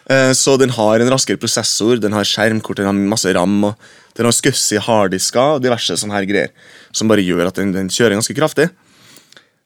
Eh, 0.07 0.31
Så 0.37 0.53
den 0.61 0.71
har 0.77 1.01
en 1.03 1.11
raskere 1.11 1.39
prosessor, 1.41 1.97
den 1.99 2.13
har 2.15 2.23
skjermkort, 2.27 2.77
den 2.79 2.87
har 2.87 2.95
masse 2.95 3.33
ram, 3.35 3.57
og 3.67 3.75
den 4.15 4.27
har 4.29 4.35
SCSI 4.37 4.79
harddisker 4.85 5.57
og 5.57 5.65
diverse 5.65 5.97
sånne 5.99 6.15
her 6.15 6.29
greier 6.29 6.53
som 6.95 7.07
bare 7.11 7.23
gjør 7.25 7.49
at 7.49 7.59
den, 7.59 7.73
den 7.75 7.89
kjører 7.91 8.15
ganske 8.19 8.35
kraftig. 8.37 8.69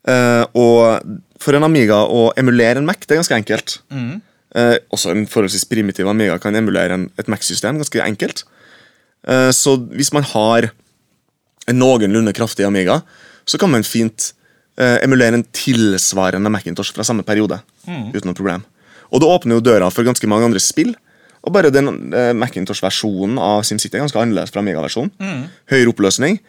Eh, 0.07 0.43
og 0.57 1.01
for 1.41 1.57
en 1.57 1.65
Amiga 1.67 2.01
å 2.09 2.27
emulere 2.37 2.81
en 2.81 2.85
Mac, 2.87 3.01
det 3.05 3.15
er 3.15 3.21
ganske 3.21 3.37
enkelt. 3.37 3.77
Eh, 4.55 4.77
også 4.95 5.11
en 5.11 5.25
forholdsvis 5.27 5.65
primitiv 5.67 6.07
Amiga 6.07 6.37
kan 6.39 6.55
emulere 6.55 6.95
en, 6.95 7.09
et 7.19 7.27
Mac-system 7.31 7.81
ganske 7.81 7.99
enkelt. 8.05 8.45
Eh, 9.27 9.49
så 9.51 9.75
hvis 9.91 10.13
man 10.15 10.23
har 10.31 10.69
en 11.67 11.79
noenlunde 11.81 12.31
kraftig 12.37 12.63
Amiga, 12.67 13.01
så 13.45 13.59
kan 13.59 13.69
man 13.73 13.83
fint 13.83 14.31
eh, 14.79 14.99
emulere 15.03 15.35
en 15.39 15.43
tilsvarende 15.55 16.49
Macintosh 16.53 16.93
fra 16.95 17.03
samme 17.03 17.25
periode. 17.27 17.59
Uten 18.15 18.29
noe 18.31 18.37
problem. 18.37 18.63
Og 19.11 19.21
det 19.21 19.27
åpner 19.29 19.57
jo 19.59 19.65
døra 19.65 19.89
for 19.93 20.07
ganske 20.07 20.27
mange 20.29 20.47
andre 20.47 20.61
spill. 20.63 20.93
Og 21.45 21.53
bare 21.53 21.69
den 21.69 21.91
eh, 22.15 22.31
Macintosh-versjonen 22.33 23.37
av 23.37 23.61
SimCity 23.67 23.99
er 23.99 24.05
ganske 24.05 24.17
annerledes 24.23 24.53
fra 24.55 24.63
Amiga-versjonen. 24.63 25.11
Høyere 25.69 25.91
oppløsning. 25.91 26.39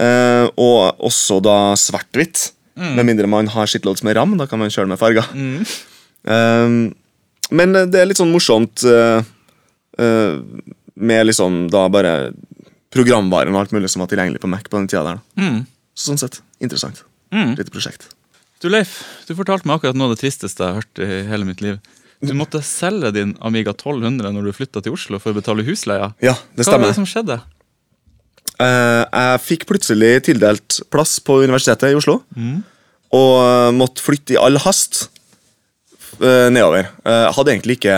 eh, 0.00 0.46
og 0.56 1.02
også 1.10 1.40
da 1.44 1.58
svart-hvitt. 1.76 2.52
Med 2.78 3.02
mindre 3.08 3.26
man 3.26 3.48
har 3.50 3.66
shitloads 3.66 4.04
med 4.06 4.14
ram. 4.16 4.36
Da 4.38 4.46
kan 4.46 4.60
man 4.62 4.70
kjøre 4.70 4.86
med 4.94 4.98
farger. 5.02 5.26
Eh, 6.28 6.72
men 7.50 7.76
eh, 7.76 7.88
det 7.90 8.00
er 8.00 8.10
litt 8.10 8.20
sånn 8.20 8.32
morsomt 8.32 8.84
uh, 8.88 9.20
uh, 10.00 10.36
med 10.98 11.28
liksom 11.28 11.66
da 11.72 11.86
bare 11.92 12.14
programvaren 12.94 13.54
og 13.54 13.64
alt 13.64 13.74
mulig 13.76 13.90
som 13.92 14.02
var 14.02 14.10
tilgjengelig 14.10 14.42
på 14.42 14.50
Mac 14.50 14.66
på 14.68 14.78
den 14.80 14.88
tida 14.90 15.04
der. 15.06 15.20
Mm. 15.40 15.60
Så 15.94 16.10
sånn 16.10 16.20
sett, 16.20 16.40
interessant. 16.64 17.04
Lite 17.32 17.72
prosjekt. 17.74 18.08
Du 18.62 18.70
Leif, 18.72 19.02
du 19.28 19.34
fortalte 19.38 19.68
meg 19.68 19.78
akkurat 19.78 19.98
noe 19.98 20.08
av 20.08 20.16
det 20.16 20.22
tristeste 20.22 20.64
jeg 20.64 20.72
har 20.72 20.80
hørt 20.80 21.02
i 21.04 21.20
hele 21.28 21.46
mitt 21.46 21.60
liv. 21.62 21.76
Du 22.24 22.32
måtte 22.34 22.62
selge 22.66 23.12
din 23.14 23.36
Amiga 23.44 23.70
1200 23.76 24.32
når 24.34 24.48
du 24.48 24.56
flytta 24.56 24.82
til 24.82 24.96
Oslo 24.96 25.20
for 25.22 25.30
å 25.30 25.38
betale 25.38 25.62
husleia. 25.66 26.10
Ja, 26.24 26.34
det 26.56 26.66
stemmer. 26.66 26.88
Hva 26.88 26.88
var 26.88 26.94
det 26.94 26.98
som 26.98 27.06
skjedde? 27.06 27.38
Uh, 28.58 29.04
jeg 29.04 29.42
fikk 29.44 29.68
plutselig 29.68 30.10
tildelt 30.26 30.80
plass 30.90 31.18
på 31.22 31.38
Universitetet 31.44 31.92
i 31.92 31.98
Oslo. 31.98 32.18
Og 33.14 33.34
eh, 33.40 33.70
måtte 33.72 34.02
flytte 34.04 34.34
i 34.34 34.40
all 34.40 34.58
hast 34.60 35.06
nedover. 36.52 36.88
Eh, 37.04 37.22
Jeg 37.26 37.34
hadde 37.36 37.52
egentlig 37.54 37.76
ikke 37.78 37.96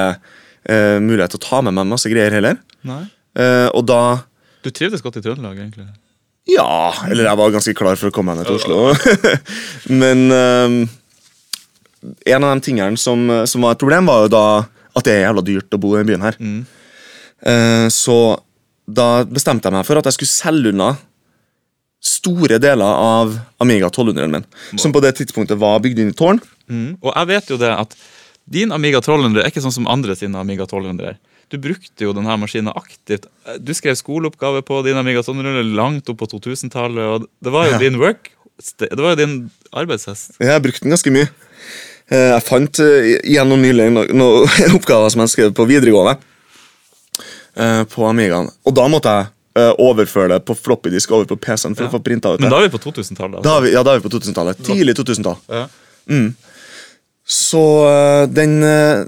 eh, 0.69 0.99
mulighet 1.03 1.35
til 1.35 1.41
å 1.41 1.47
ta 1.49 1.61
med 1.67 1.75
meg 1.79 1.89
masse 1.91 2.11
greier 2.13 2.33
heller. 2.37 2.59
Nei. 2.87 3.03
Eh, 3.39 3.69
og 3.75 3.85
da 3.89 4.01
Du 4.65 4.71
trivdes 4.71 5.01
godt 5.03 5.17
i 5.17 5.23
Trøndelag, 5.25 5.57
egentlig. 5.59 5.87
Ja, 6.51 6.91
eller 7.07 7.29
jeg 7.29 7.39
var 7.39 7.53
ganske 7.55 7.75
klar 7.79 7.97
for 8.01 8.11
å 8.11 8.15
komme 8.15 8.35
meg 8.35 8.43
ned 8.43 8.51
til 8.51 8.59
Oslo. 8.59 9.37
Men 10.03 10.27
eh, 10.35 10.77
en 12.35 12.45
av 12.49 12.55
de 12.57 12.65
tingene 12.65 12.97
som, 13.01 13.23
som 13.47 13.65
var 13.65 13.77
et 13.77 13.83
problem, 13.83 14.09
var 14.09 14.25
jo 14.27 14.33
da 14.35 14.45
at 14.97 15.07
det 15.07 15.15
er 15.15 15.27
jævla 15.29 15.45
dyrt 15.47 15.77
å 15.77 15.81
bo 15.81 15.93
i 16.01 16.05
byen 16.09 16.25
her. 16.25 16.37
Eh, 17.47 17.87
så 17.95 18.17
da 18.91 19.23
bestemte 19.29 19.69
jeg 19.69 19.77
meg 19.77 19.87
for 19.87 20.01
at 20.01 20.09
jeg 20.09 20.17
skulle 20.19 20.33
selge 20.33 20.73
unna 20.75 20.89
store 22.01 22.59
deler 22.63 22.85
av 22.87 23.35
Amiga 23.61 23.89
1200-en 23.91 24.31
min, 24.33 24.45
som 24.81 24.93
på 24.93 25.03
det 25.05 25.15
tidspunktet 25.19 25.59
var 25.61 25.81
bygd 25.85 25.99
inn 26.01 26.13
i 26.15 26.17
tårn. 26.17 26.41
Og 27.03 27.11
jeg 27.15 27.27
vet 27.29 27.51
jo 27.53 27.59
det 27.61 27.71
at 27.75 27.97
din 28.51 28.73
Amiga 28.73 28.99
1200 29.03 29.43
er 29.45 29.51
ikke 29.53 29.63
sånn 29.63 29.75
som 29.75 29.89
andre 29.91 30.17
sine 30.17 30.39
Amiga 30.41 30.65
1200 30.65 31.13
er. 31.13 31.19
Du 31.51 31.59
brukte 31.59 32.05
jo 32.07 32.13
denne 32.15 32.37
maskinen 32.39 32.71
aktivt. 32.79 33.27
Du 33.59 33.73
skrev 33.75 33.97
skoleoppgave 33.99 34.63
på 34.63 34.81
din 34.87 34.97
Amiga 34.97 35.19
1200 35.25 35.65
langt 35.77 36.09
opp 36.13 36.21
på 36.23 36.29
2000-tallet, 36.31 37.05
og 37.11 37.27
det 37.43 37.53
var 37.53 37.67
jo 37.67 37.73
Ja. 37.73 37.79
din 37.79 37.99
work 37.99 38.31
Det 38.79 38.93
var 38.99 39.15
jo 39.17 39.17
din 39.17 39.51
arbeidshest. 39.73 40.37
Jeg 40.41 40.63
brukte 40.63 40.83
den 40.85 40.93
ganske 40.93 41.11
mye. 41.11 41.29
Eh, 42.11 42.33
Jeg 42.37 42.43
fant 42.45 42.77
gjennom 43.25 43.61
nylig 43.63 43.87
noen 43.93 44.21
oppgaver 44.77 45.09
som 45.11 45.21
jeg 45.25 45.29
skrev 45.33 45.53
på 45.57 45.65
videregående. 45.67 46.19
eh, 47.57 47.85
På 47.85 48.05
Amigaen. 48.09 48.51
Og 48.67 48.75
da 48.75 48.87
måtte 48.89 49.09
jeg 49.17 49.27
eh, 49.59 49.73
overføre 49.79 50.35
det 50.35 50.45
på 50.47 50.55
floppydisk 50.59 51.11
over 51.17 51.29
på 51.31 51.39
PC-en 51.41 51.75
for 51.77 51.87
Ja. 51.87 51.91
å 51.91 51.95
få 51.97 52.01
ut 52.01 52.23
det. 52.23 52.41
Men 52.41 52.51
da 52.51 52.61
er 52.61 52.69
vi 52.69 52.77
på 52.77 52.83
2000-tallet. 52.85 53.43
Da 53.43 53.59
er 53.59 53.73
ja, 53.73 53.83
da 53.83 53.95
er 53.95 54.01
vi 54.01 54.09
på 54.09 54.13
2000-tallet. 54.19 54.63
Tidlig 54.67 54.97
2000-tall. 54.99 55.39
Ja. 55.49 55.67
Så 57.31 57.65
øh, 57.87 58.29
den 58.35 58.63
øh, 58.63 59.07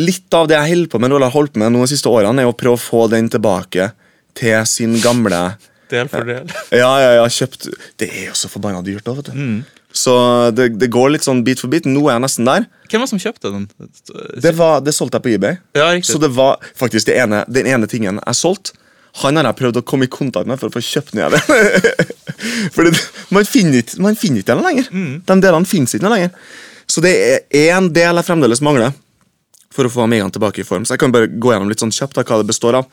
Litt 0.00 0.32
av 0.32 0.46
det 0.48 0.56
jeg 0.56 0.70
holder 0.72 0.88
på 0.88 0.98
med, 1.02 1.10
eller 1.12 1.28
har 1.28 1.34
holdt 1.34 1.52
på 1.52 1.60
med 1.60 1.74
nå 1.74 1.82
de 1.84 1.90
siste 1.90 2.08
årene, 2.08 2.40
er 2.40 2.48
å 2.48 2.54
prøve 2.56 2.78
å 2.78 2.80
få 2.80 3.02
den 3.12 3.26
tilbake 3.28 3.90
til 4.32 4.64
sin 4.64 4.94
gamle 5.02 5.58
Del 5.92 6.08
for 6.08 6.24
del. 6.24 6.48
Ja, 6.82 6.88
ja, 7.02 7.10
ja, 7.18 7.26
kjøpt 7.28 7.66
Det 8.00 8.08
er 8.08 8.30
jo 8.30 8.36
så 8.38 8.48
forbanna 8.48 8.80
dyrt, 8.80 9.04
da, 9.04 9.12
vet 9.18 9.28
du. 9.28 9.60
Så 9.92 10.14
det, 10.56 10.70
det 10.80 10.88
går 10.88 11.12
litt 11.12 11.26
sånn 11.26 11.42
bit 11.44 11.60
for 11.60 11.68
bit. 11.68 11.84
Nå 11.84 12.06
er 12.06 12.14
jeg 12.16 12.24
nesten 12.24 12.48
der. 12.48 12.64
Hvem 12.88 13.04
var 13.04 13.10
som 13.10 13.20
kjøpte 13.20 13.52
den? 13.52 13.66
Det, 14.40 14.54
var, 14.56 14.80
det 14.80 14.94
solgte 14.96 15.20
jeg 15.20 15.26
på 15.26 15.32
eBay. 15.34 15.58
Ja, 15.76 15.90
riktig. 15.92 16.08
Så 16.14 16.20
det 16.22 16.32
var 16.32 16.64
faktisk 16.80 17.10
det 17.10 17.18
ene, 17.20 17.42
den 17.52 17.68
ene 17.68 17.90
tingen 17.90 18.22
jeg 18.22 18.38
solgte. 18.40 18.72
Han 19.20 19.36
har 19.36 19.44
jeg 19.50 19.58
prøvd 19.58 19.78
å 19.78 19.84
komme 19.84 20.06
i 20.08 20.10
kontakt 20.12 20.48
med 20.48 20.56
for 20.60 20.70
å 20.70 20.72
få 20.72 20.80
kjøpt 20.80 21.12
ned 21.18 21.34
det. 21.34 21.40
For 22.74 22.86
det, 22.88 22.94
man 23.30 23.44
finner 23.46 23.82
ikke 23.82 24.00
man 24.02 24.16
finner 24.18 24.40
ikke 24.40 24.54
den 24.56 24.64
lenger. 24.64 24.86
De 25.28 25.34
delene 25.44 25.68
finnes 25.68 25.92
ikke 25.94 26.10
lenger. 26.10 26.32
Så 26.90 27.02
det 27.04 27.12
er 27.12 27.68
én 27.76 27.90
del 27.94 28.18
jeg 28.18 28.26
fremdeles 28.26 28.62
mangler 28.64 28.92
for 29.72 29.88
å 29.88 29.92
få 29.92 30.02
Amigaen 30.04 30.32
tilbake 30.34 30.60
i 30.60 30.66
form. 30.68 30.84
Så 30.84 30.92
jeg 30.96 31.00
kan 31.00 31.12
bare 31.14 31.28
gå 31.30 31.52
gjennom 31.52 31.70
litt 31.70 31.80
sånn 31.80 31.92
kjapt 31.94 32.18
da, 32.18 32.24
hva 32.28 32.40
det 32.42 32.48
består 32.50 32.76
av. 32.80 32.88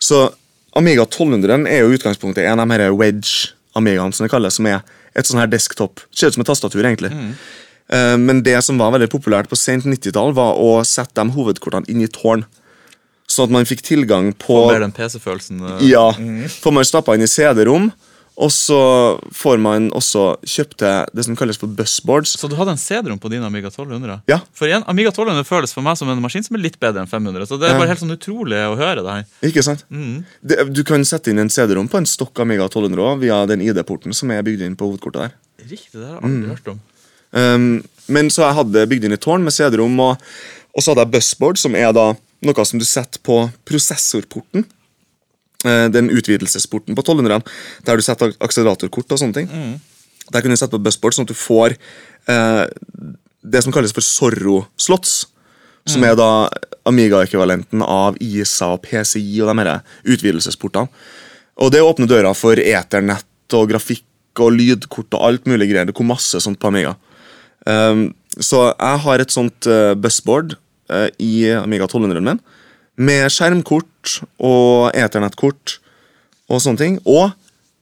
Så 0.00 0.22
Amiga 0.78 1.04
1200 1.04 1.66
er 1.68 1.82
jo 1.84 1.92
utgangspunktet 1.96 2.46
en 2.48 2.60
av 2.62 2.68
de 2.70 2.78
her 2.80 2.94
wedge-amigaene 2.96 4.14
som 4.16 4.24
det 4.24 4.32
kalles, 4.32 4.56
som 4.56 4.68
er 4.70 4.80
et 5.14 5.28
sånn 5.28 5.42
her 5.42 5.50
desktop. 5.52 6.00
Ser 6.14 6.32
ut 6.32 6.38
som 6.38 6.44
et 6.44 6.48
tastatur, 6.48 6.80
egentlig. 6.84 7.12
Eh, 7.92 8.16
Men 8.16 8.40
det 8.46 8.56
som 8.64 8.80
var 8.80 8.94
veldig 8.96 9.10
populært 9.12 9.50
på 9.52 9.58
sent 9.60 9.84
90-tall, 9.84 10.32
var 10.34 10.56
å 10.56 10.78
sette 10.88 11.14
de 11.20 11.36
hovedkortene 11.36 11.88
inn 11.92 12.00
i 12.02 12.08
tårn. 12.08 12.46
Sånn 13.34 13.48
at 13.50 13.54
man 13.58 13.66
fikk 13.68 13.82
tilgang 13.86 14.32
på 14.38 14.64
Mer 14.70 14.84
den 14.84 14.94
PC-følelsen. 14.94 15.62
eh. 15.74 15.86
Ja. 15.90 16.08
Får 16.62 16.74
man 16.76 16.86
stappa 16.86 17.16
inn 17.16 17.24
i 17.26 17.30
CD-rom, 17.30 17.88
og 18.34 18.50
så 18.50 18.78
får 19.30 19.60
man 19.62 19.84
også 19.94 20.22
kjøpt 20.42 20.82
det 21.14 21.22
som 21.26 21.36
kalles 21.38 21.58
for 21.60 21.70
busboards. 21.70 22.32
Så 22.40 22.48
du 22.50 22.56
hadde 22.58 22.72
en 22.74 22.80
CD-rom 22.82 23.20
på 23.22 23.30
din 23.30 23.44
Amiga 23.46 23.70
1200? 23.70 24.24
Ja. 24.30 24.40
For 24.58 24.66
igjen, 24.66 24.82
Amiga 24.90 25.12
1200 25.12 25.46
føles 25.46 25.74
for 25.74 25.86
meg 25.86 25.98
som 26.00 26.10
en 26.10 26.22
maskin 26.22 26.42
som 26.46 26.58
er 26.58 26.64
litt 26.64 26.78
bedre 26.82 27.04
enn 27.04 27.10
500. 27.10 27.46
Så 27.46 27.58
det 27.62 27.68
er 27.70 27.78
bare 27.78 27.92
helt 27.92 28.02
sånn 28.02 28.14
utrolig 28.16 28.58
å 28.58 28.74
høre 28.80 29.04
det 29.06 29.14
her. 29.18 29.28
Ikke 29.50 29.62
sant? 29.66 29.84
Det, 30.42 30.58
du 30.74 30.82
kan 30.86 31.06
sette 31.06 31.30
inn 31.30 31.38
en 31.44 31.52
CD-rom 31.54 31.86
på 31.90 32.00
en 32.02 32.10
stokk 32.10 32.42
Amiga 32.42 32.66
1200 32.66 33.04
også, 33.06 33.22
via 33.22 33.38
den 33.50 33.62
ID-porten 33.68 34.14
som 34.18 34.34
er 34.34 34.42
bygd 34.46 34.66
inn 34.66 34.74
på 34.78 34.90
hovedkortet 34.90 35.28
der. 35.28 35.38
Riktig, 35.70 35.94
det 36.00 36.08
har 36.10 36.18
jeg 36.18 36.26
aldri 36.26 36.50
hørt 36.56 36.74
om. 36.74 36.82
Um, 37.34 37.70
men 38.14 38.28
så 38.34 38.44
jeg 38.48 38.58
hadde 38.58 38.86
bygd 38.90 39.06
inn 39.08 39.14
et 39.16 39.22
tårn 39.22 39.46
med 39.46 39.54
CD-rom, 39.54 39.94
og, 40.10 40.18
og 40.74 40.82
så 40.82 40.90
hadde 40.92 41.06
jeg 41.06 41.14
busboard, 41.16 41.62
som 41.62 41.78
er 41.78 41.94
da 41.94 42.10
noe 42.48 42.64
som 42.66 42.80
du 42.80 42.86
setter 42.86 43.20
på 43.24 43.50
prosessorporten. 43.68 44.64
Eh, 45.64 45.88
Den 45.90 46.10
utvidelsesporten 46.10 46.94
på 46.94 47.02
1200, 47.02 47.42
der 47.84 47.96
du 47.96 48.02
setter 48.02 48.34
akseleratorkort 48.40 49.12
og 49.12 49.18
sånne 49.20 49.34
ting. 49.34 49.48
Der 50.32 50.40
kan 50.40 50.50
du 50.50 50.56
sette 50.56 50.76
på 50.76 50.82
busboard, 50.82 51.14
sånn 51.14 51.28
at 51.28 51.34
du 51.34 51.38
får 51.38 51.76
eh, 52.28 52.64
det 53.44 53.62
som 53.64 53.72
kalles 53.72 53.92
for 53.92 54.04
Zorro-slots. 54.04 55.26
Som 55.84 56.00
er 56.08 56.14
da 56.16 56.48
Amiga-ekvivalenten 56.88 57.82
av 57.84 58.16
ISA 58.20 58.70
og 58.72 58.80
PCI 58.86 59.42
og 59.44 59.50
de 59.50 59.60
her 59.60 59.82
utvidelsesportene. 60.08 60.88
Og 61.60 61.70
det 61.70 61.82
åpner 61.84 62.08
døra 62.08 62.32
for 62.34 62.56
eternett 62.56 63.56
og 63.56 63.68
grafikk 63.68 64.40
og 64.40 64.56
lydkort 64.56 65.12
og 65.14 65.26
alt 65.28 65.46
mulig 65.46 65.68
greier. 65.70 65.84
Det 65.84 65.94
kom 65.94 66.08
masse 66.08 66.40
sånt 66.40 66.58
på 66.58 66.70
Amiga. 66.72 66.94
Um, 67.68 68.14
så 68.40 68.70
jeg 68.72 69.02
har 69.04 69.20
et 69.20 69.32
sånt 69.32 69.68
uh, 69.70 69.92
busboard 69.94 70.56
i 71.18 71.32
Amiga 71.56 71.86
1200-en 71.88 72.28
min, 72.28 72.42
med 72.94 73.26
skjermkort 73.32 74.18
og 74.38 74.90
eternettkort 74.94 75.78
og 76.50 76.60
sånne 76.62 76.80
ting. 76.80 76.98
Og 77.08 77.32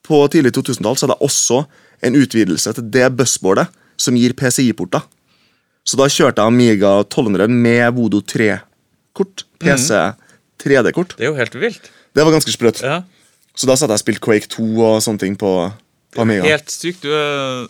på 0.07 0.21
tidlig 0.33 0.55
2000-tall 0.57 0.99
så 0.99 1.07
hadde 1.07 1.19
jeg 1.19 1.29
også 1.29 1.63
en 2.03 2.19
utvidelse 2.19 2.75
til 2.79 2.89
det 2.95 3.09
busboardet 3.19 3.69
som 4.01 4.17
gir 4.19 4.35
PCI-porter. 4.39 5.05
Så 5.87 5.99
da 5.99 6.07
kjørte 6.11 6.43
jeg 6.43 6.55
Amiga 6.55 6.95
1200 7.03 7.51
med 7.51 7.85
Vodo 7.97 8.23
3-kort. 8.23 9.47
PC 9.63 9.91
3D-kort. 10.63 11.17
Det 11.19 11.27
er 11.27 11.33
jo 11.33 11.39
helt 11.39 11.55
vilt. 11.59 11.91
Det 12.15 12.25
var 12.25 12.35
ganske 12.35 12.55
sprøtt. 12.55 12.83
Ja. 12.83 13.03
Så 13.55 13.69
da 13.69 13.77
satt 13.77 13.91
jeg 13.91 13.99
og 13.99 14.03
spilte 14.03 14.23
Quake 14.25 14.49
2 14.51 14.65
og 14.81 14.99
sånne 15.05 15.23
ting 15.23 15.37
på, 15.39 15.53
på 16.15 16.25
Amiga. 16.25 16.47
Helt 16.47 16.71
sykt. 16.73 17.05
Du 17.05 17.13
er 17.15 17.67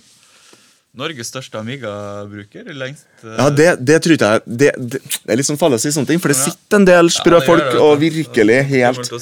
Norges 0.92 1.30
største 1.32 1.56
Amiga-bruker. 1.56 2.68
Lengst 2.76 3.08
Uh... 3.22 3.36
Ja, 3.38 3.44
det, 3.54 3.66
det 3.86 4.00
tror 4.02 4.16
ikke 4.16 4.28
jeg 4.32 4.40
det, 4.60 4.70
det, 4.76 4.98
er 5.30 5.38
litt 5.38 5.46
sånn 5.46 5.58
fallet 5.60 5.78
å 5.78 5.82
si 5.84 5.92
sånne 5.94 6.10
ting, 6.10 6.18
for 6.18 6.32
det 6.32 6.36
sitter 6.40 6.80
en 6.80 6.86
del 6.88 7.10
sprø 7.14 7.36
Ja, 7.38 7.44
folk 7.46 7.76
og 7.78 7.92
virkelig 8.00 8.56
helt 8.66 9.12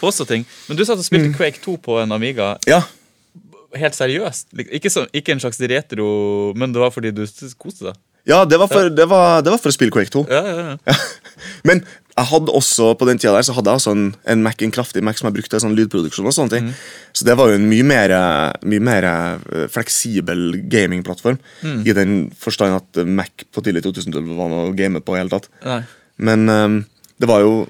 påstå 0.00 0.24
ting. 0.30 0.46
Men 0.70 0.78
du 0.78 0.86
satt 0.88 1.02
og 1.02 1.04
spilte 1.04 1.34
Quake 1.36 1.60
2 1.60 1.74
på 1.84 1.98
en 2.00 2.16
Amiga 2.16 2.54
Ja, 2.64 2.80
helt 3.76 3.98
seriøst. 3.98 4.48
Ikke, 4.66 4.90
som, 4.92 5.06
ikke 5.12 5.34
en 5.36 5.42
slags 5.42 5.60
retro, 5.60 6.08
men 6.56 6.72
det 6.74 6.82
var 6.82 6.94
fordi 6.94 7.12
du 7.14 7.22
koste 7.58 7.90
deg. 7.90 8.00
ja 8.32 8.42
det, 8.48 8.58
var 8.58 8.72
for, 8.72 8.88
det, 8.90 9.08
var, 9.10 9.44
det 9.44 9.52
var 9.52 9.62
for 9.62 9.72
å 9.72 9.76
spille 9.76 9.94
Quake 9.94 10.12
2. 10.16 10.24
Ja, 10.32 10.42
ja, 10.42 10.74
ja. 10.74 10.98
Men 11.68 11.84
jeg 12.16 12.28
hadde 12.30 12.52
også 12.56 12.94
på 12.96 13.06
den 13.08 13.18
tida 13.20 13.34
der 13.36 13.44
Så 13.44 13.52
hadde 13.52 13.72
jeg 13.72 13.80
også 13.80 13.92
en, 13.92 14.06
en 14.24 14.42
Mac, 14.44 14.62
en 14.64 14.72
kraftig 14.72 15.02
Mac 15.04 15.18
som 15.20 15.28
jeg 15.28 15.36
brukte 15.36 15.52
til 15.52 15.62
sånn 15.66 15.74
lydproduksjon. 15.76 16.28
og 16.28 16.32
sånne 16.32 16.54
ting 16.54 16.70
Så 17.12 17.26
det 17.28 17.36
var 17.36 17.50
jo 17.50 17.58
en 17.58 17.66
mye 17.68 17.84
mer, 17.84 18.14
mye 18.64 18.84
mer 18.88 19.06
eh, 19.08 19.66
fleksibel 19.72 20.62
gamingplattform. 20.72 21.36
I 21.84 21.92
den 21.96 22.16
forstand 22.40 22.78
at 22.78 23.02
Mac 23.04 23.44
på 23.52 23.64
tidlig 23.64 23.84
2012 23.84 24.32
var 24.38 24.48
noe 24.52 24.70
å 24.70 24.76
game 24.76 25.02
på. 25.04 25.16
i 25.16 25.20
hele 25.20 25.32
tatt 25.32 25.50
Nei. 25.64 25.82
Men 26.16 26.48
um, 26.48 26.78
det 27.20 27.28
var 27.28 27.44
jo 27.44 27.66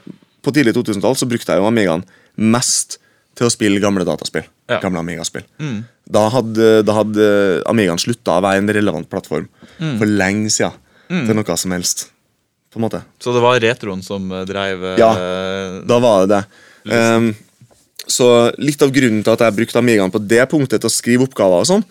på 0.47 0.55
tidlig 0.55 0.77
2000-tall 0.77 1.19
så 1.19 1.27
brukte 1.27 1.51
jeg 1.51 1.63
jo 1.63 1.67
Amigaen 1.67 2.07
mest 2.39 3.01
til 3.37 3.49
å 3.49 3.53
spille 3.53 3.83
gamle 3.83 4.07
dataspill. 4.07 4.47
Ja. 4.71 4.79
Gamle 4.81 5.03
Amiga-spill. 5.03 5.45
Da 6.09 6.23
hadde, 6.33 6.69
da 6.87 6.95
hadde 7.03 7.27
Amigaen 7.69 8.01
slutta 8.01 8.39
å 8.39 8.45
være 8.47 8.63
en 8.63 8.71
relevant 8.79 9.11
plattform 9.11 9.49
for 9.99 10.07
lenge 10.07 10.55
siden. 10.55 10.79
Til 11.11 11.37
noe 11.39 11.57
som 11.59 11.75
helst. 11.75 12.09
På 12.77 12.81
en 12.83 12.85
måte. 12.91 12.99
Så 13.25 13.33
det 13.33 13.41
var 13.41 13.57
retroen 13.57 14.03
som 14.05 14.29
eh, 14.37 14.43
dreiv 14.45 14.83
eh, 14.85 14.99
Ja. 15.01 15.09
Da 15.89 15.97
var 16.05 16.27
det 16.27 16.37
det. 16.37 16.43
Um, 16.93 17.31
så 18.07 18.27
litt 18.61 18.85
av 18.85 18.93
grunnen 18.93 19.25
til 19.25 19.33
at 19.33 19.47
jeg 19.47 19.57
brukte 19.57 19.81
Amigaen 19.81 20.13
på 20.13 20.21
det 20.21 20.45
punktet 20.51 20.85
til 20.85 20.91
å 20.91 20.93
skrive 20.93 21.25
oppgaver, 21.25 21.65
og 21.65 21.71
sånn, 21.71 21.87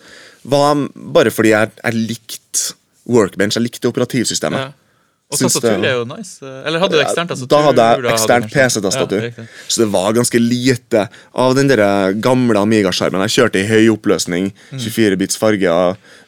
var 0.46 0.78
bare 0.94 1.32
fordi 1.34 1.50
jeg, 1.50 1.74
jeg 1.82 2.04
likte 2.12 2.76
Workbench. 3.10 3.58
Jeg 3.58 3.66
likte 3.66 3.90
operativsystemet. 3.90 4.62
ja. 4.62 4.85
Og 5.26 5.38
tastatur 5.40 5.82
er 5.82 5.96
jo 5.96 6.04
nice. 6.06 6.38
Eller 6.46 6.78
hadde 6.78 6.94
du 6.94 7.00
eksternt 7.02 7.32
tastatur? 7.32 7.48
Da 7.50 7.58
hadde 7.66 7.86
jeg 8.06 8.12
eksternt 8.12 8.46
PC-tastatur. 8.52 9.24
Ja, 9.26 9.46
så 9.66 9.80
det 9.82 9.88
var 9.90 10.12
ganske 10.14 10.38
lite 10.38 11.08
av 11.34 11.56
den 11.58 11.66
der 11.66 12.12
gamle 12.22 12.60
Amiga-skjermen. 12.62 13.24
Jeg 13.26 13.34
kjørte 13.34 13.58
i 13.58 13.66
høy 13.66 13.88
oppløsning, 13.96 14.52
Mm. 14.70 14.78
24-bits 14.78 15.36
farge, 15.40 15.72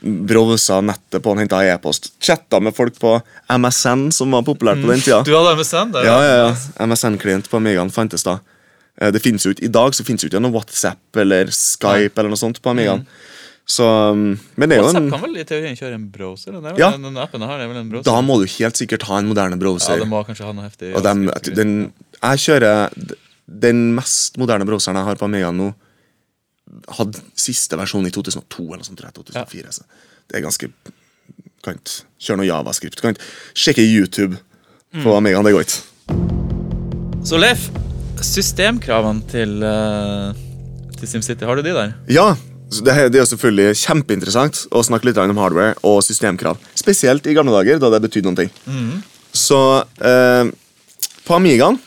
browsa 0.03 0.81
nettet 0.85 1.23
på 1.23 1.31
og 1.33 1.39
henta 1.43 1.61
e-post. 1.67 2.11
Chatta 2.23 2.61
med 2.63 2.75
folk 2.77 2.99
på 2.99 3.15
MSN, 3.55 4.09
som 4.15 4.35
var 4.35 4.43
populært 4.47 4.83
på 4.83 4.91
den 4.91 5.01
tida. 5.03 5.21
Mm. 5.23 5.29
Du 5.29 5.35
hadde 5.37 5.55
MSN 5.61 5.93
der? 5.95 6.05
Ja, 6.09 6.19
ja, 6.27 6.37
ja. 6.49 6.87
MSN-klient 6.87 7.49
på 7.51 7.59
Amigaen 7.61 7.91
fantes 7.95 8.25
da. 8.27 8.39
Eh, 9.01 9.11
Det 9.15 9.23
finnes 9.23 9.45
jo 9.47 9.55
ikke, 9.55 9.65
I 9.65 9.73
dag 9.79 9.95
så 9.95 10.05
finnes 10.05 10.23
jo 10.25 10.29
ikke 10.31 10.43
noe 10.43 10.55
WhatsApp 10.59 11.17
eller 11.23 11.47
Skype 11.55 12.19
eller 12.19 12.31
noe 12.35 12.41
sånt 12.41 12.61
på 12.63 12.71
Amigaen. 12.75 13.07
Så, 13.69 13.85
um, 13.85 14.39
men 14.57 14.71
det 14.71 14.79
er 14.79 14.81
jo 14.81 14.87
WhatsApp 14.87 15.05
en, 15.05 15.11
kan 15.13 15.23
vel 15.27 15.41
i 15.43 15.45
teorien 15.45 15.75
kjøre 15.77 15.97
en 15.99 16.07
browser? 16.13 16.55
er 16.57 16.63
vel 16.65 16.79
Ja. 16.81 16.89
Den, 16.95 17.03
den 17.05 17.19
appen 17.21 17.43
har, 17.45 17.61
er 17.61 17.69
vel 17.69 17.83
en 17.83 17.91
browser? 17.93 18.09
Da 18.09 18.23
må 18.25 18.39
du 18.41 18.47
helt 18.49 18.81
sikkert 18.81 19.05
ha 19.11 19.19
en 19.21 19.29
moderne 19.29 19.59
browser. 19.61 19.99
ja, 19.99 20.05
det 20.07 20.09
må 20.09 20.23
kanskje 20.25 20.47
ha 20.49 20.55
noe 20.57 20.65
heftig. 20.65 20.95
Og 20.97 21.05
dem, 21.05 21.27
den, 21.53 21.75
jeg 22.17 22.45
kjører 22.47 22.97
den 23.67 23.83
mest 23.97 24.41
moderne 24.41 24.65
browseren 24.69 24.97
jeg 25.01 25.09
har 25.11 25.21
på 25.21 25.29
Amega 25.29 25.53
nå, 25.53 25.69
hadde 26.97 27.21
siste 27.37 27.77
versjon 27.81 28.09
i 28.09 28.13
2002 28.13 28.65
eller 28.73 28.89
sånt, 28.89 29.01
tror 29.01 29.11
jeg, 29.11 29.19
2004. 29.21 29.77
Så 29.77 29.85
det 30.29 30.41
er 30.41 30.49
ganske 30.49 30.73
Kan 31.65 31.81
kjøre 32.23 32.39
noe 32.39 32.47
javascript. 32.47 33.01
Kan 33.03 33.17
sjekke 33.57 33.83
YouTube 33.83 34.39
på 35.03 35.15
Amigaen. 35.17 35.45
Det 35.45 35.53
går 35.57 35.65
ikke. 35.67 35.81
Så 37.27 37.41
Leif, 37.41 37.67
systemkravene 38.25 39.27
til, 39.29 39.59
uh, 39.61 40.31
til 40.97 41.11
SimCity, 41.11 41.45
har 41.45 41.59
du 41.59 41.67
de 41.67 41.75
der? 41.75 41.97
Ja, 42.09 42.31
så 42.71 42.85
det, 42.85 42.95
er- 42.95 43.09
det 43.13 43.21
jo 43.23 43.27
selvfølgelig 43.33 43.77
kjempeinteressant 43.81 44.63
å 44.77 44.83
snakke 44.85 45.09
litt 45.09 45.19
om 45.23 45.41
hardware 45.41 45.75
og 45.89 46.03
systemkrav. 46.05 46.59
Spesielt 46.77 47.27
i 47.27 47.35
gamle 47.37 47.55
dager, 47.57 47.79
da 47.81 47.91
det 47.95 48.03
betydde 48.07 48.29
noen 48.29 48.37
ting. 48.43 48.51
Så 49.33 49.59
eh, 50.01 50.51
på 51.29 51.37
Amigaen 51.37 51.79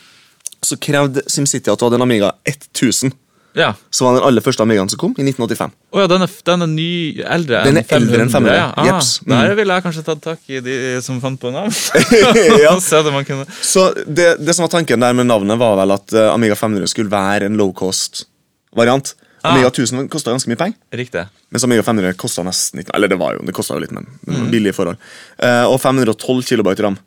så 0.62 0.76
krevde 0.78 1.24
SimCity 1.26 1.70
at 1.72 1.78
du 1.80 1.84
hadde 1.88 1.98
en 1.98 2.04
Amiga 2.06 2.32
1000. 2.46 3.10
Ja. 3.58 3.74
Som 3.92 4.06
var 4.06 4.14
den 4.16 4.24
aller 4.24 4.40
første 4.40 4.62
Amigaen 4.64 4.88
som 4.88 4.96
kom, 4.96 5.10
i 5.20 5.24
1985. 5.26 5.72
Oh 5.92 6.00
ja, 6.00 6.06
den 6.08 6.22
er, 6.24 6.30
den 6.48 6.64
er 6.64 6.70
ny, 6.70 6.86
eldre 7.20 7.58
Den 7.66 7.80
er 7.82 7.90
eldre 7.98 8.22
enn 8.24 8.30
500, 8.32 8.54
Ja. 8.56 8.68
Ah, 8.80 8.86
jeps. 8.88 9.10
Mm. 9.26 9.34
Der 9.34 9.56
ville 9.58 9.74
jeg 9.76 9.84
kanskje 9.84 10.04
tatt 10.06 10.22
tak 10.24 10.46
i 10.48 10.60
de 10.64 10.76
som 11.04 11.18
fant 11.20 11.36
på 11.42 11.50
navn. 11.52 11.74
Ja. 12.64 12.72
Så, 12.80 13.02
det 13.04 13.12
man 13.12 13.26
kunne 13.28 13.44
Så 13.60 13.90
det, 14.06 14.38
det 14.40 14.54
som 14.56 14.64
var 14.64 14.72
tanken 14.72 15.02
der 15.04 15.12
med 15.18 15.28
navnet, 15.28 15.58
var 15.60 15.76
vel 15.82 15.92
at 15.98 16.14
eh, 16.16 16.30
Amiga 16.32 16.56
500 16.56 16.88
skulle 16.94 17.12
være 17.12 17.50
en 17.50 17.58
low 17.60 17.74
cost-variant. 17.76 19.12
Ah. 19.44 19.52
Amiga 19.54 19.70
1000 19.72 20.08
kosta 20.08 20.30
ganske 20.30 20.46
mye 20.52 20.56
penger. 20.60 20.76
Riktig. 20.94 21.24
Mens 21.50 21.64
Amiga 21.66 21.82
500 21.82 22.12
kosta 22.16 22.42
nesten 22.46 22.78
ikke 22.82 22.94
Eller 22.94 23.08
det 23.10 23.18
var 23.18 23.34
jo, 23.34 23.40
det 23.46 23.54
kostet 23.56 23.74
jo 23.74 23.80
litt, 23.82 23.92
men 23.92 24.06
det 24.24 24.36
Mm. 24.38 24.50
billige 24.52 24.74
forhold. 24.76 24.96
Uh, 25.42 25.66
og 25.66 25.80
512 25.80 26.44
kB 26.46 26.78
ram. 26.80 26.98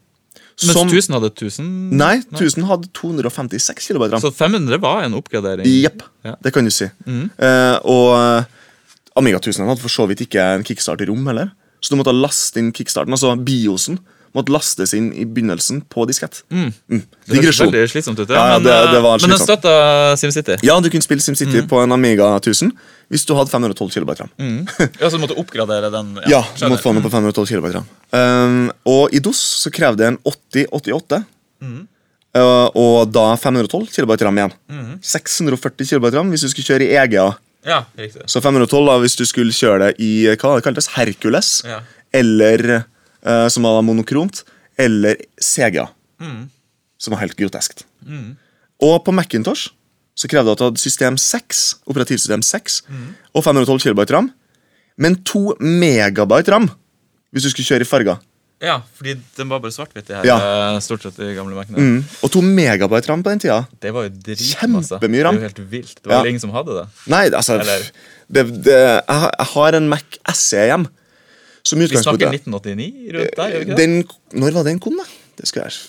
Mens 0.63 0.75
1000 0.91 1.13
hadde 1.15 1.29
1000? 1.35 1.65
nei, 1.91 2.21
1000 2.31 2.63
hadde 2.67 2.87
256 2.93 3.87
kB 3.91 4.11
ram. 4.11 4.21
Så 4.23 4.31
500 4.31 4.79
var 4.79 5.03
en 5.03 5.13
oppgradering? 5.13 5.65
Jepp, 5.67 6.01
Ja. 6.23 6.35
det 6.41 6.53
kan 6.53 6.63
du 6.63 6.71
si. 6.71 6.85
Eh, 6.85 7.77
og 7.83 8.15
eh, 8.15 8.43
Amiga 9.17 9.37
1000 9.39 9.67
hadde 9.67 9.81
for 9.81 9.89
så 9.89 10.07
vidt 10.07 10.21
ikke 10.27 10.39
en 10.55 10.63
kickstart 10.63 11.01
i 11.01 11.05
rom 11.09 11.25
heller. 11.27 11.51
Så 11.81 11.89
du 11.91 11.97
måtte 12.01 12.13
laste 12.15 12.57
inn 12.59 12.71
kickstarten, 12.71 13.11
altså 13.11 13.35
biosen 13.43 13.99
måtte 14.35 14.51
lastes 14.51 14.91
inn 14.97 15.07
i 15.15 15.23
begynnelsen 15.25 15.79
på 15.91 16.03
diskett. 16.09 16.41
Mm. 16.51 16.73
Det 16.91 17.39
høres 17.41 17.59
veldig 17.63 17.83
slitsomt 17.91 18.19
ut. 18.19 18.29
Ja, 18.29 18.35
Ja, 18.35 18.59
men, 18.59 18.63
det- 18.67 18.73
eh, 18.75 18.91
det 18.93 19.01
var 19.05 19.17
men 19.19 19.29
den 19.29 19.37
slitsomt. 19.39 19.61
støtta 19.63 20.17
SimCity. 20.19 20.57
Ja, 20.67 20.75
du 20.83 20.89
kunne 20.91 21.01
spille 21.05 21.21
SimCity 21.23 21.61
på 21.71 21.79
en 21.83 21.91
Amiga 21.95 22.27
1000 22.39 22.71
hvis 23.09 23.25
du 23.25 23.33
hadde 23.37 23.49
512 23.53 23.89
kB 23.95 24.15
ram. 24.19 24.29
Ja, 24.99 25.09
så 25.09 25.15
du 25.17 25.21
måtte 25.23 25.37
oppgradere 25.39 25.91
den? 25.93 26.19
Ja, 26.27 26.43
du 26.59 26.67
måtte 26.69 26.83
få 26.83 26.93
den 26.93 27.03
på 27.05 27.11
512 27.13 27.47
kB 27.55 27.73
ram. 27.75 27.87
Um, 28.11 28.71
og 28.85 29.13
i 29.13 29.19
DOS 29.19 29.39
så 29.63 29.71
krevde 29.71 29.97
det 30.03 30.07
en 30.13 30.17
8088. 30.25 31.23
Uh, 32.35 32.67
og 32.75 33.07
da 33.15 33.29
512 33.39 33.87
kB 33.95 34.17
ram 34.27 34.37
igjen. 34.41 34.55
640 35.01 35.87
kB 35.93 36.09
ram 36.17 36.33
hvis 36.33 36.43
du 36.43 36.49
skulle 36.51 36.67
kjøre 36.67 36.87
i 36.89 36.95
EGA. 36.99 37.29
Ja, 37.65 37.79
riktig. 37.97 38.25
Så 38.29 38.41
512 38.43 38.85
da 38.89 38.97
hvis 39.01 39.15
du 39.17 39.23
skulle 39.25 39.55
kjøre 39.55 39.87
det 39.87 39.93
i 40.03 40.09
hva 40.35 40.57
det 40.57 40.65
kaltes, 40.67 40.89
Hercules, 40.97 41.53
Ja. 41.65 41.79
eller 42.13 42.83
uh, 43.25 43.47
som 43.51 43.63
var 43.67 43.81
monokromt, 43.85 44.43
eller 44.77 45.15
CGA. 45.41 45.87
Som 46.97 47.11
var 47.15 47.21
helt 47.25 47.35
groteskt. 47.39 47.83
Og 48.83 48.97
på 49.05 49.13
Macintosh 49.15 49.69
så 50.15 50.29
krevde 50.31 50.47
det 50.47 50.55
at 50.55 50.61
du 50.61 50.65
hadde 50.69 50.79
system 50.81 51.17
6, 51.19 51.63
operativsystem 51.91 52.41
6 52.43 52.81
og 53.35 53.43
512 53.43 53.83
kB 53.89 54.05
ram, 54.15 54.29
men 54.97 55.17
2 55.27 55.57
megabyte 55.59 56.53
ram 56.53 56.69
hvis 57.35 57.43
du 57.43 57.49
skulle 57.51 57.67
kjøre 57.67 57.83
i 57.83 57.89
farger. 57.89 58.21
Ja, 58.63 58.77
fordi 58.95 59.17
den 59.35 59.49
var 59.51 59.59
bare 59.59 59.73
svart-hvitt. 59.75 60.07
Ja. 60.23 60.37
eh, 60.39 60.77
Stort 60.79 61.03
sett 61.03 61.17
de 61.19 61.33
gamle 61.35 61.57
Mac-ene. 61.57 61.75
Mm. 61.75 61.97
Og 62.23 62.31
to 62.31 62.39
megabyte 62.41 63.09
ram 63.11 63.23
på 63.25 63.33
den 63.33 63.41
tida. 63.43 63.57
Det 63.83 63.91
var 63.91 64.07
jo 64.07 64.13
dritmasse. 64.15 64.95
Kjempemye 64.95 65.25
ram. 65.27 65.35
Det 65.35 65.41
var 65.43 65.49
jo 65.49 65.49
helt 65.49 65.71
vilt. 65.73 65.97
Det 65.99 66.07
var 66.13 66.23
Ja. 66.23 66.29
ingen 66.31 66.39
som 66.39 66.53
hadde 66.55 66.77
det. 66.79 66.85
Nei, 67.11 67.25
altså 67.35 67.57
det, 67.59 67.75
det, 68.31 68.45
jeg, 68.71 69.03
har- 69.09 69.35
jeg 69.37 69.47
har 69.51 69.73
en 69.81 69.89
Mac 69.91 70.19
SE 70.33 70.63
hjem. 70.71 70.87
Som 71.65 71.81
Vi 71.81 71.87
snakker 71.89 72.29
1989 72.29 73.13
rundt 73.15 73.37
der, 73.39 73.53
gjør 73.53 73.61
vi 73.61 73.65
ikke 73.65 73.77
det? 73.77 73.77
den, 73.81 74.41
Når 74.41 74.57
var 74.57 74.67
den 74.67 74.81
kom, 74.81 74.99
da? 75.01 75.05
Det 75.39 75.47
skal 75.49 75.65
være 75.65 75.79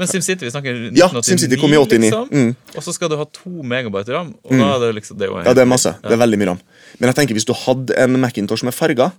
Men 0.00 0.08
SimCity, 0.08 0.46
vi 0.46 0.52
snakker 0.54 0.76
1989, 0.90 1.50
Ja, 1.50 1.60
kom 1.60 1.74
i 1.74 1.80
89. 1.80 2.04
liksom. 2.06 2.28
Mm. 2.30 2.52
Og 2.76 2.84
så 2.86 2.94
skal 2.96 3.10
du 3.10 3.16
ha 3.20 3.26
to 3.26 3.50
megabyte 3.72 4.14
ram, 4.14 4.30
og 4.44 4.54
da 4.54 4.68
er 4.76 4.84
det 4.86 4.94
liksom 5.00 5.18
det 5.20 5.26
er 5.26 5.32
jo 5.32 5.42
Ja, 5.42 5.56
det 5.56 5.64
er 5.64 5.68
masse. 5.68 5.92
Det 6.04 6.14
er 6.14 6.22
veldig 6.22 6.38
mye 6.40 6.52
ram. 6.54 6.62
Men 7.00 7.10
jeg 7.10 7.18
tenker 7.18 7.36
hvis 7.36 7.48
du 7.48 7.52
hadde 7.66 7.98
en 8.00 8.16
Macintosh 8.22 8.64
med 8.64 8.76
farger 8.76 9.12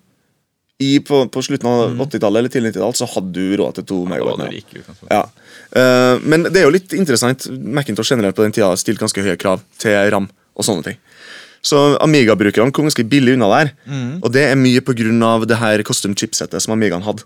i, 0.81 0.95
på, 1.05 1.21
på 1.29 1.43
slutten 1.45 1.69
av 1.69 1.93
80-tallet 2.07 2.39
eller 2.39 2.53
tidlig 2.55 2.71
90-tall, 2.74 2.95
så 2.98 3.10
hadde 3.12 3.36
du 3.36 3.57
råd 3.62 3.77
til 3.77 3.88
to 3.91 4.00
megabyte. 4.10 4.48
det 4.48 4.63
i 4.63 4.81
utgangspunktet. 4.81 5.13
Ja. 5.13 5.24
Uh, 5.75 6.15
men 6.25 6.48
det 6.48 6.63
er 6.63 6.65
jo 6.65 6.74
litt 6.74 6.95
interessant. 6.98 7.45
Macintosh 7.51 8.15
generelt 8.15 8.39
på 8.39 8.48
den 8.48 8.55
tida 8.55 8.71
stilte 8.79 9.03
ganske 9.03 9.27
høye 9.27 9.38
krav 9.38 9.62
til 9.81 10.00
ram 10.15 10.31
og 10.57 10.65
sånne 10.65 10.88
ting. 10.88 10.98
Så 11.62 11.98
Amiga-brukerne 12.01 12.74
kom 12.74 12.88
ganske 12.88 13.06
billig 13.06 13.36
unna 13.38 13.50
der. 13.53 13.72
Og 14.24 14.32
det 14.34 14.48
er 14.50 14.58
mye 14.58 14.82
pga. 14.82 15.46
det 15.46 15.58
her 15.58 15.84
custom 15.84 16.15
chipsettet 16.15 16.62
som 16.62 16.74
Amigaen 16.74 17.03
hadde. 17.06 17.24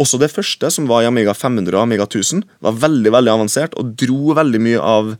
Også 0.00 0.18
det 0.18 0.30
første, 0.32 0.70
som 0.70 0.86
var 0.88 1.02
i 1.02 1.06
Amiga 1.08 1.34
500 1.34 1.76
og 1.76 1.82
Amiga 1.82 2.04
1000, 2.04 2.42
var 2.60 2.72
veldig 2.72 3.12
veldig 3.12 3.32
avansert 3.32 3.74
og 3.76 3.94
dro 4.00 4.32
veldig 4.36 4.60
mye 4.60 4.80
av, 4.80 5.16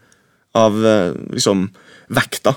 av 0.56 0.78
eh, 0.86 1.12
liksom, 1.36 1.66
vekta 2.08 2.54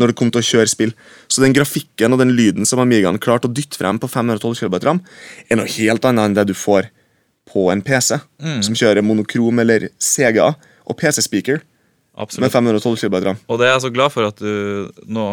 når 0.00 0.08
det 0.08 0.16
kom 0.16 0.30
til 0.32 0.40
å 0.40 0.46
kjøre 0.46 0.72
spill. 0.72 0.92
Så 1.28 1.42
den 1.42 1.52
grafikken 1.52 2.12
og 2.12 2.18
den 2.18 2.32
lyden 2.36 2.64
som 2.64 2.80
Amigaen 2.80 3.20
klarte 3.20 3.48
å 3.48 3.52
dytte 3.52 3.76
frem 3.76 3.98
på 4.00 4.08
512 4.08 4.56
KB 4.64 4.80
ram, 4.84 5.02
er 5.50 5.60
noe 5.60 5.68
helt 5.68 6.04
annet 6.04 6.24
enn 6.30 6.34
det 6.34 6.46
du 6.48 6.54
får 6.56 6.88
på 7.46 7.68
en 7.70 7.82
PC, 7.84 8.16
som 8.64 8.74
kjører 8.74 9.04
monokrom 9.06 9.60
eller 9.62 9.90
CGA 10.02 10.54
og 10.86 10.96
PC-speaker 10.98 11.60
med 12.16 12.52
512 12.52 12.96
km. 12.96 13.36
Og 13.46 13.60
det 13.60 13.68
er 13.68 13.74
jeg 13.74 13.84
så 13.84 13.92
glad 13.92 14.12
for 14.14 14.28
at 14.30 14.40
du 14.40 14.88
nå 15.04 15.26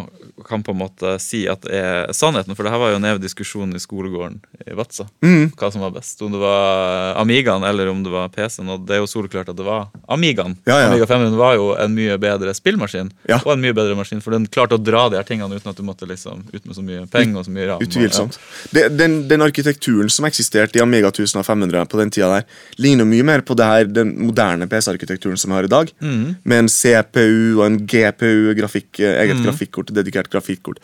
kan 0.48 0.63
på 0.66 0.74
en 0.74 0.82
måte 0.82 1.16
si 1.22 1.44
at 1.48 1.63
det 1.63 1.78
er 1.80 2.13
sannheten. 2.16 2.56
For 2.58 2.66
det 2.66 2.74
her 2.74 2.82
var 2.82 2.92
jo 2.92 3.00
en 3.00 3.08
evig 3.08 3.24
diskusjon 3.24 3.72
i 3.75 3.82
skolegården 3.82 4.40
i 4.68 4.75
Vadsø. 4.75 5.06
Mm. 5.24 5.54
Hva 5.60 5.70
som 5.72 5.84
var 5.86 5.94
best. 5.96 6.22
Om 6.22 6.34
det 6.34 6.42
var 6.42 7.16
Amigaen 7.22 7.63
eller 7.68 7.92
om 7.92 8.02
det 8.04 8.12
var 8.12 8.32
PC-en. 8.34 8.72
Og 8.74 8.88
det 8.88 8.98
er 8.98 9.04
jo 9.04 9.10
soleklart 9.10 9.54
at 9.54 9.60
det 9.60 9.68
var 9.68 9.88
Amigaen. 10.12 10.58
Ja, 10.68 10.80
ja. 10.82 10.90
Amiga 10.92 11.08
500 11.08 11.40
var 11.40 11.56
jo 11.60 11.70
en 11.80 11.96
mye 11.96 12.18
bedre 12.22 12.56
spillmaskin. 12.58 13.13
Ja. 13.30 13.40
Og 13.46 13.54
en 13.56 13.63
mye 13.63 13.75
bedre 13.78 13.96
maskin, 14.00 14.22
for 14.24 14.36
den 14.36 14.50
klarte 14.52 14.78
å 14.78 14.82
dra 14.82 15.06
de 15.13 15.20
her 15.22 15.28
tingene 15.28 15.56
uten 15.56 15.72
at 15.72 15.80
du 15.80 15.86
måtte 15.88 16.10
liksom 16.10 16.44
ut 16.52 16.60
med 16.66 16.75
så 16.75 16.84
mye 16.86 17.06
penger 17.13 17.40
og 17.40 17.48
så 17.48 17.56
mye 17.56 17.70
ram. 17.72 17.86
Utvilsomt. 17.88 18.40
Den, 18.74 19.22
den 19.30 19.46
arkitekturen 19.46 20.12
som 20.12 20.28
eksisterte 20.28 20.82
i 20.82 20.84
Amiga 20.84 21.13
1500 21.13 21.88
på 21.88 22.02
den 22.02 22.12
tida 22.13 22.32
der, 22.34 22.48
ligner 22.82 23.08
mye 23.08 23.25
mer 23.28 23.46
på 23.46 23.56
det 23.58 23.70
her, 23.70 23.88
den 23.88 24.16
moderne 24.27 24.68
PC-arkitekturen 24.72 25.40
som 25.40 25.53
vi 25.53 25.60
har 25.60 25.70
i 25.70 25.72
dag. 25.72 25.94
Med 26.01 26.57
en 26.57 26.73
CPU 26.74 27.59
og 27.59 27.66
en 27.68 27.79
GPU, 27.88 28.53
grafikk, 28.57 29.00
eget 29.00 29.22
eget 29.24 29.44
grafikkort, 29.46 29.94
dedikert 29.96 30.31
grafikkort. 30.33 30.81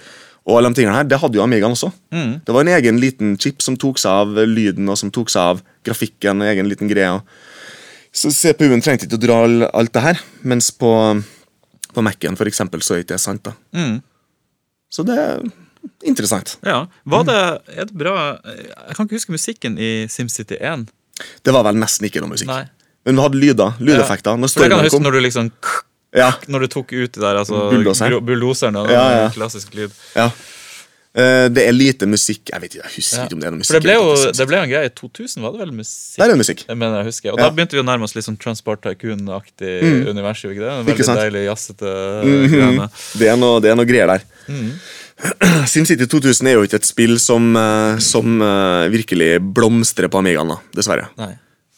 Og 0.50 0.58
alle 0.58 0.72
de 0.72 0.80
tingene 0.80 0.96
her, 0.96 1.06
det 1.06 1.20
hadde 1.22 1.38
jo 1.38 1.44
Amigaen 1.44 1.76
også. 1.76 1.92
Det 2.46 2.54
var 2.56 2.66
en 2.66 2.74
egen 2.74 3.00
liten 3.02 3.36
chip 3.42 3.62
som 3.62 3.78
tok 3.78 4.00
seg 4.02 4.24
av 4.24 4.40
lyden 4.50 4.90
og 4.90 4.98
som 4.98 5.12
tok 5.14 5.30
seg 5.30 5.56
av 5.56 5.64
grafikken. 5.86 6.42
og 6.42 6.50
egen 6.50 6.70
liten 6.72 6.90
greie. 6.90 7.20
Så 8.12 8.32
CPU-en 8.34 8.82
trengte 8.82 9.06
ikke 9.06 9.20
å 9.20 9.22
dra 9.22 9.40
alt 9.70 9.94
det 9.94 10.02
her, 10.02 10.22
mens 10.42 10.72
på, 10.74 10.92
på 11.94 12.06
Mac-en 12.06 12.40
for 12.40 12.50
eksempel, 12.50 12.82
så 12.82 12.96
er 12.96 13.04
ikke 13.04 13.14
det 13.14 13.22
sant. 13.22 13.44
da. 13.46 13.54
Mm. 13.78 14.00
Så 14.90 15.06
det 15.06 15.20
er 15.22 15.44
interessant. 16.10 16.56
Ja. 16.66 16.88
Var 17.06 17.28
det, 17.28 17.42
det 17.70 17.94
bra 17.94 18.16
Jeg 18.42 18.96
kan 18.96 19.06
ikke 19.06 19.20
huske 19.20 19.36
musikken 19.36 19.78
i 19.78 20.08
SimCity 20.10 20.58
1. 20.58 20.90
Det 21.46 21.54
var 21.54 21.68
vel 21.68 21.78
nesten 21.78 22.08
ikke 22.10 22.24
noe 22.24 22.34
musikk. 22.34 22.50
Nei. 22.50 22.66
Men 23.06 23.16
vi 23.16 23.22
hadde 23.26 23.40
lyder, 23.42 23.74
lydeffekter. 23.80 24.38
Når 24.38 24.52
For 24.54 24.64
Jeg 24.68 24.72
kan 24.72 24.84
huske 24.86 25.02
når 25.02 25.12
du 25.18 25.20
liksom 25.24 25.52
Ja, 26.16 26.32
Når 26.48 26.60
du 26.66 26.68
tok 26.68 26.92
ut 26.94 27.12
de 27.14 27.20
der 27.22 27.36
altså, 27.38 27.70
Bulldoseren. 27.72 28.24
bulldoseren. 28.26 28.76
Ja, 28.90 29.04
ja. 29.24 29.30
Klassisk 29.36 29.74
lyd. 29.78 29.92
ja. 30.16 30.32
Uh, 31.10 31.50
det 31.50 31.64
er 31.66 31.74
lite 31.74 32.06
musikk 32.06 32.52
Jeg 32.54 32.62
vet 32.62 32.76
ikke, 32.76 32.84
jeg 32.86 32.94
husker 33.00 33.24
ikke 33.26 33.34
om 33.34 33.40
det 33.42 33.48
er 33.48 33.52
noe 33.56 33.60
musikk. 33.64 33.72
For 33.74 33.80
det 33.80 33.88
ble 33.88 33.94
jo 33.98 34.10
det, 34.14 34.34
det 34.38 34.46
ble 34.48 34.58
en 34.60 34.70
greie 34.70 34.86
i 34.86 34.92
2000, 34.94 35.42
var 35.42 35.56
det 35.56 35.60
vel 35.64 35.72
musikk? 35.74 36.14
Det 36.20 36.22
er 36.22 36.30
det 36.30 36.38
musikk. 36.38 36.60
Jeg 36.70 36.78
mener 36.78 37.00
jeg 37.02 37.08
husker. 37.10 37.32
Og 37.34 37.40
da 37.42 37.48
begynte 37.50 37.74
vi 37.74 37.82
å 37.82 37.86
nærme 37.88 38.06
oss 38.06 38.14
litt 38.14 38.28
sånn 38.28 38.38
Transport 38.38 38.84
Tycoon-aktig 38.86 39.72
univers. 40.06 40.44
Ikke 40.46 40.62
det? 40.62 40.70
En 40.70 40.86
Ikke 40.86 40.94
veldig 41.02 41.08
sant? 41.10 41.20
deilig 41.24 41.42
jazzete 41.48 41.94
Mhm. 42.30 42.54
greiene. 42.54 42.88
Det 43.18 43.28
er 43.34 43.38
noe, 43.42 43.58
det 43.60 43.72
er 43.72 43.76
noe 43.82 43.90
greier 43.90 44.06
der. 44.14 44.22
Mm. 44.54 44.70
SimCity 45.74 46.06
2000 46.06 46.48
er 46.48 46.54
jo 46.60 46.64
ikke 46.70 46.78
et 46.80 46.86
spill 46.88 47.18
som, 47.20 47.50
eh, 47.58 47.98
som 48.06 48.38
uh, 48.46 48.86
virkelig 48.94 49.40
blomstrer 49.42 50.08
på 50.14 50.22
Amigaen, 50.22 50.54
dessverre. 50.78 51.10
Nei. 51.18 51.34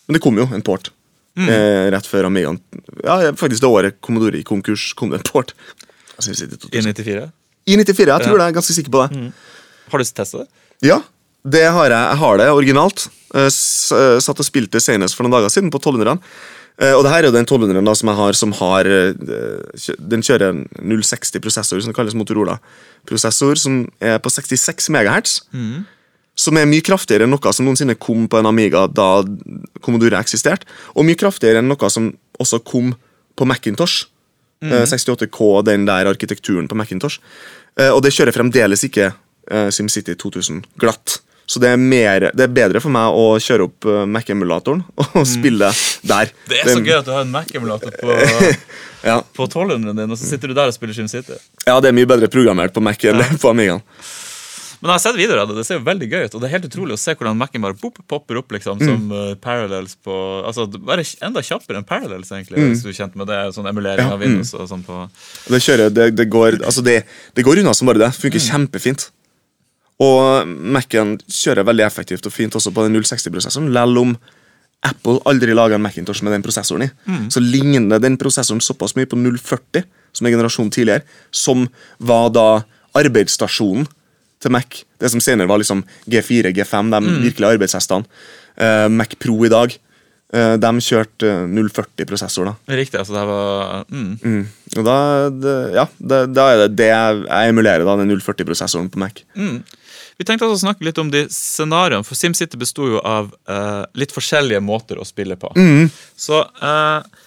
Men 0.08 0.20
det 0.20 0.22
kom 0.28 0.36
jo 0.38 0.50
en 0.52 0.62
port. 0.62 0.92
Mm. 1.38 1.48
Eh, 1.48 1.86
rett 1.94 2.08
før 2.12 2.26
Amigaen 2.28 2.58
Ja, 3.06 3.32
faktisk 3.40 3.62
det 3.64 3.70
året 3.70 3.94
Commodore 4.04 4.36
gikk 4.42 4.50
konkurs, 4.50 4.90
kom 5.00 5.10
det 5.14 5.22
en 5.22 5.24
port. 5.32 5.54
SimCity 6.20 6.58
I 6.76 6.82
94? 6.84 7.32
I 7.72 7.78
94, 7.78 8.12
jeg 8.12 8.26
tror 8.26 8.26
Ja. 8.26 8.28
Mm. 8.28 8.38
det. 8.38 8.44
Jeg 8.44 8.52
er 8.52 8.58
ganske 8.60 8.76
sikker 8.76 8.92
på 8.92 9.02
det. 9.10 9.34
Har 9.92 9.98
du 9.98 10.04
testet 10.04 10.40
det? 10.42 10.48
Ja, 10.90 10.98
det 11.48 11.64
har 11.72 11.88
jeg. 11.90 12.04
Jeg 12.12 12.18
har 12.20 12.38
det 12.38 12.48
originalt. 12.52 13.08
Eh, 13.34 13.48
s- 13.48 13.92
eh, 13.96 14.20
Satt 14.20 14.40
og 14.40 14.46
spilte 14.46 14.82
senest 14.84 15.16
for 15.16 15.24
noen 15.24 15.32
dager 15.40 15.48
siden 15.50 15.72
på 15.72 15.80
1200-ene. 15.80 16.20
Eh, 16.82 16.94
Og 16.94 17.04
det 17.04 17.12
her 17.12 17.20
er 17.24 17.28
jo 17.28 17.32
den 17.32 17.46
1200-en 17.46 17.86
da 17.86 17.94
som 17.94 18.10
jeg 18.10 18.18
har, 18.18 18.34
som 18.34 18.52
har 18.54 18.84
Den 18.84 20.22
kjører 20.22 20.50
en 20.50 20.68
060-prosessor, 20.82 21.82
som 21.82 21.94
kalles 21.94 22.14
Motorola-prosessor, 22.14 23.56
som 23.58 23.88
er 24.02 24.18
på 24.20 24.30
66 24.32 24.90
MHz. 24.90 25.42
Som 26.38 26.58
er 26.58 26.66
mye 26.70 26.82
kraftigere 26.86 27.28
enn 27.28 27.34
noe 27.36 27.52
som 27.54 27.66
noensinne 27.68 27.98
kom 28.00 28.28
på 28.32 28.40
en 28.40 28.48
Amiga 28.50 28.86
da 28.88 29.22
Commodore 29.84 30.20
eksisterte. 30.22 30.66
Og 30.96 31.06
mye 31.06 31.20
kraftigere 31.20 31.60
enn 31.62 31.68
noe 31.70 31.90
som 31.92 32.12
også 32.40 32.62
kom 32.66 32.94
på 33.38 33.46
Macintosh. 33.48 34.06
Mm. 34.62 34.76
68K, 34.86 35.64
den 35.66 35.88
der 35.90 36.06
arkitekturen 36.06 36.68
på 36.70 36.76
Macintosh. 36.78 37.20
Eh, 37.80 37.90
Og 37.90 38.02
det 38.06 38.14
kjører 38.14 38.32
fremdeles 38.36 38.84
ikke 38.86 39.10
eh, 39.50 39.70
SimCity 39.74 40.14
2000 40.22 40.64
glatt. 40.80 41.20
Så 41.52 41.60
det 41.60 41.72
er, 41.74 41.80
mer, 41.82 42.30
det 42.32 42.46
er 42.46 42.52
bedre 42.54 42.80
for 42.80 42.94
meg 42.94 43.12
å 43.18 43.34
kjøre 43.42 43.66
opp 43.68 43.88
eh, 43.90 44.04
Mac-emulatoren 44.08 44.84
og 45.20 45.26
spille 45.28 45.68
der. 46.08 46.30
Det 46.48 46.62
er 46.62 46.70
så 46.70 46.80
gøy 46.80 46.94
at 47.02 47.10
du 47.10 47.12
har 47.12 47.26
en 47.26 47.34
Mac-emulator 47.34 47.98
på, 48.00 48.20
Ja. 49.10 49.18
på 49.36 49.48
1200-en 49.50 49.98
din, 49.98 50.12
og 50.14 50.20
så 50.22 50.30
sitter 50.30 50.52
du 50.52 50.54
der 50.56 50.70
og 50.70 50.76
spiller 50.78 50.94
SimCity. 50.96 51.34
ja, 51.66 51.80
det 51.82 51.90
er 51.90 51.96
mye 51.98 52.08
bedre 52.08 52.30
programmert 52.32 52.72
på 52.76 52.84
Mac 52.86 53.02
enn 53.10 53.24
på 53.42 53.50
Amigaen. 53.50 53.82
Men 54.82 54.90
jeg 54.90 54.96
har 54.96 55.02
sett 55.04 55.18
videoer 55.20 55.44
av 55.44 55.52
det, 55.52 55.56
det 55.60 55.66
ser 55.68 55.78
jo 55.78 55.84
veldig 55.86 56.08
gøy 56.10 56.24
ut. 56.26 56.36
Og 56.36 56.42
det 56.42 56.48
er 56.48 56.54
helt 56.56 56.66
utrolig 56.66 56.96
å 56.96 57.00
se 57.00 57.14
hvordan 57.14 57.38
Mac-en 57.38 57.62
bare 57.62 57.78
pop, 57.78 58.00
popper 58.10 58.40
opp 58.42 58.52
liksom, 58.56 58.80
Mm. 58.82 58.88
som 58.90 59.12
uh, 59.14 59.36
parallels 59.38 59.94
på 60.02 60.16
Altså 60.48 60.66
bare 60.74 61.06
enda 61.22 61.44
kjappere 61.46 61.78
enn 61.78 61.86
parallels, 61.86 62.32
egentlig. 62.34 62.58
Mm. 62.58 62.72
Hvis 62.72 62.82
du 62.82 62.90
er 62.90 62.98
kjent 62.98 63.16
med 63.20 63.30
det. 63.30 63.40
Sånn 63.54 63.70
emulering 63.70 64.10
av 64.10 64.20
Windows 64.20 64.56
og 64.58 64.66
sånn 64.72 64.82
på 64.88 65.04
Det, 65.52 65.62
kjører, 65.62 65.94
det, 65.94 66.10
det, 66.18 66.26
går, 66.34 66.64
altså 66.66 66.82
det, 66.82 67.04
det 67.38 67.46
går 67.46 67.62
unna 67.62 67.76
som 67.78 67.92
bare 67.92 68.02
det. 68.02 68.12
Funker 68.18 68.42
kjempefint. 68.42 69.12
Og 70.02 70.50
Mac-en 70.50 71.20
kjører 71.30 71.68
veldig 71.70 71.86
effektivt 71.86 72.26
og 72.26 72.34
fint 72.34 72.58
også 72.58 72.74
på 72.74 72.88
den 72.88 72.98
060-prosessoren. 72.98 73.70
Lell 73.76 74.02
om 74.02 74.16
Apple 74.82 75.20
aldri 75.30 75.54
laga 75.54 75.78
en 75.78 75.84
Macintosh 75.86 76.24
med 76.26 76.34
den 76.34 76.42
prosessoren 76.42 76.88
i, 76.88 76.92
så 77.30 77.38
ligner 77.38 78.02
den 78.02 78.16
prosessoren 78.18 78.64
såpass 78.66 78.96
mye 78.98 79.06
på 79.06 79.20
040, 79.20 79.84
som 80.18 80.26
er 80.26 80.34
generasjonen 80.34 80.72
tidligere, 80.74 81.06
som 81.30 81.68
var 82.02 82.32
da 82.34 82.48
arbeidsstasjonen 82.98 83.86
til 84.42 84.54
Mac. 84.54 84.84
Det 85.00 85.12
som 85.14 85.22
senere 85.24 85.50
var 85.50 85.62
liksom 85.62 85.84
G4, 86.10 86.54
G5, 86.56 86.92
de 86.94 87.16
virkelige 87.28 87.56
arbeidshestene. 87.56 88.08
Uh, 88.60 88.88
Mac 88.92 89.16
Pro 89.22 89.38
i 89.48 89.52
dag, 89.52 89.74
eh, 90.34 90.56
de 90.60 90.72
kjørte 90.86 91.30
040-prosessor. 91.52 92.50
da. 92.50 92.76
Riktig. 92.76 93.00
altså 93.00 93.16
det 93.16 93.24
var 93.30 93.86
mm. 93.90 94.12
Mm. 94.24 94.42
Og 94.78 94.86
da, 94.88 94.98
det, 95.30 95.56
ja, 95.76 95.86
det, 95.98 96.20
da 96.36 96.48
er 96.52 96.64
det 96.64 96.72
det 96.80 96.90
jeg, 96.92 97.24
emulerer, 97.52 97.86
da, 97.88 97.96
den 98.02 98.12
040-prosessoren 98.14 98.92
på 98.92 99.02
Mac. 99.02 99.24
Mm. 99.36 99.62
Vi 100.20 100.28
tenkte 100.28 100.46
også 100.46 100.60
å 100.60 100.66
snakke 100.68 100.86
litt 100.86 101.00
om 101.02 101.10
de 101.10 101.24
scenarioene, 101.34 102.06
for 102.06 102.20
SimCity 102.20 102.60
besto 102.62 102.92
jo 102.92 103.02
av 103.02 103.32
uh, 103.50 103.88
litt 103.98 104.14
forskjellige 104.14 104.62
måter 104.62 105.00
å 105.02 105.08
spille 105.08 105.34
på. 105.40 105.50
Så 106.20 106.44
eh, 106.46 107.24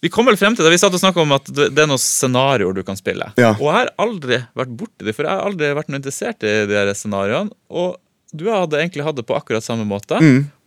vi 0.00 0.08
kom 0.12 0.28
vel 0.28 0.38
frem 0.40 0.56
til 0.56 0.64
det. 0.64 0.72
Vi 0.72 0.80
satt 0.80 0.94
og 0.96 1.02
snakket 1.02 1.24
om 1.24 1.34
at 1.36 1.48
det, 1.52 1.70
er 1.76 1.88
noen 1.88 2.00
scenarioer 2.00 2.76
du 2.76 2.84
kan 2.86 2.96
spille. 2.98 3.32
Ja. 3.40 3.52
Og 3.58 3.66
jeg 3.68 3.76
har 3.82 3.90
aldri 4.00 4.38
vært 4.56 4.76
borti 4.78 5.04
det, 5.04 5.16
for 5.16 5.28
jeg 5.28 5.34
har 5.34 5.50
aldri 5.50 5.74
vært 5.76 5.90
noe 5.92 6.00
interessert 6.00 6.46
i 6.46 6.54
de 6.70 6.78
her 6.78 6.92
scenarioene. 6.96 7.52
Og 7.68 7.98
du 8.30 8.46
hadde 8.46 8.78
egentlig 8.78 9.02
hatt 9.02 9.16
det 9.18 9.24
på 9.26 9.34
akkurat 9.34 9.64
samme 9.64 9.84
måte. 9.88 10.18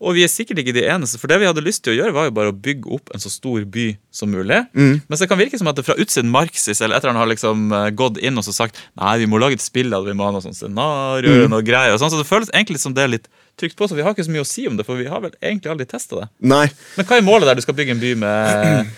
Og 0.03 0.17
vi 0.17 0.25
er 0.25 0.31
sikkert 0.31 0.59
ikke 0.59 0.75
de 0.75 0.83
eneste, 0.83 1.15
for 1.19 1.31
det 1.31 1.37
vi 1.39 1.47
hadde 1.47 1.63
lyst 1.63 1.83
til 1.85 1.93
å 1.93 1.95
gjøre, 1.95 2.15
var 2.15 2.25
jo 2.27 2.33
bare 2.35 2.51
å 2.51 2.55
bygge 2.65 2.91
opp 2.91 3.13
en 3.15 3.23
så 3.23 3.31
stor 3.31 3.63
by 3.71 3.85
som 4.11 4.31
mulig. 4.33 4.59
Mens 4.75 5.23
det 5.23 5.29
kan 5.31 5.39
virke 5.39 5.59
som 5.59 5.71
at 5.71 5.79
det 5.79 5.85
fra 5.87 5.95
utsiden 5.95 6.31
Marxis 6.33 6.81
eller 6.81 6.97
et 6.97 7.05
eller 7.05 7.13
annet 7.13 7.23
har 7.23 7.31
liksom 7.31 7.71
eh, 7.71 7.87
gått 7.95 8.19
inn 8.19 8.37
og 8.39 8.45
så 8.45 8.55
sagt 8.55 8.81
nei, 8.99 9.15
vi 9.23 9.29
må 9.31 9.39
lage 9.39 9.55
et 9.57 9.63
spill 9.63 9.95
av 9.95 10.03
det, 10.03 10.11
vi 10.11 10.19
må 10.19 10.27
ha 10.27 10.35
noen 10.35 10.43
sånne 10.43 10.73
mm. 10.75 11.29
og 11.31 11.55
noe 11.55 11.63
greier. 11.65 11.95
og 11.95 12.03
sånn, 12.03 12.11
Så 12.11 12.19
det 12.19 12.27
føles 12.27 12.51
egentlig 12.51 12.83
som 12.83 12.95
det 12.97 13.07
er 13.07 13.15
litt 13.15 13.31
trygt 13.59 13.79
på, 13.79 13.87
så 13.87 13.95
vi 13.95 14.03
har 14.03 14.11
ikke 14.11 14.27
så 14.27 14.33
mye 14.35 14.43
å 14.43 14.49
si 14.49 14.67
om 14.67 14.75
det, 14.75 14.85
for 14.85 14.99
vi 14.99 15.07
har 15.07 15.23
vel 15.23 15.33
egentlig 15.39 15.71
aldri 15.71 15.87
testa 15.87 16.25
det. 16.25 16.29
Nei. 16.51 16.65
Men 16.97 17.07
hva 17.07 17.17
er 17.17 17.25
målet 17.25 17.47
der 17.47 17.61
du 17.61 17.63
skal 17.63 17.77
bygge 17.79 17.95
en 17.95 18.03
by 18.03 18.13
med 18.25 18.93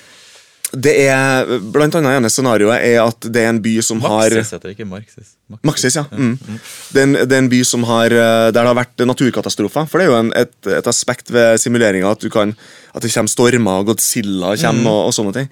Det 0.73 0.91
er, 1.07 1.45
blant 1.71 1.93
annet 1.95 2.17
ene 2.17 2.29
scenarioet 2.31 2.81
er 2.83 2.97
at 3.03 3.27
det 3.31 3.43
er 3.45 3.51
en 3.53 3.59
by 3.63 3.75
som 3.85 3.99
har 4.03 4.25
Maxis, 4.33 4.49
heter 4.55 4.65
det 4.71 4.73
ikke 4.75 4.87
Marxis? 4.89 5.29
Maxis, 5.63 5.95
ja. 5.95 6.03
Mm. 6.11 6.33
Det, 6.41 6.97
er 6.99 7.03
en, 7.05 7.13
det 7.21 7.31
er 7.37 7.43
en 7.43 7.49
by 7.51 7.59
som 7.69 7.85
har, 7.87 8.11
eh, 8.11 8.47
der 8.49 8.57
det 8.57 8.63
har 8.65 8.75
vært 8.79 9.03
naturkatastrofer. 9.07 9.85
For 9.87 10.01
det 10.01 10.07
er 10.07 10.11
jo 10.11 10.17
en, 10.17 10.31
et, 10.35 10.55
et 10.79 10.89
aspekt 10.89 11.29
ved 11.31 11.61
simuleringa 11.61 12.09
at, 12.11 12.25
at 12.25 13.05
det 13.05 13.13
kommer 13.13 13.31
stormer, 13.31 13.79
og 13.83 13.91
Godzilla 13.93 14.55
kommer, 14.59 14.89
og, 15.05 15.11
og 15.11 15.15
sånne 15.15 15.35
ting. 15.37 15.47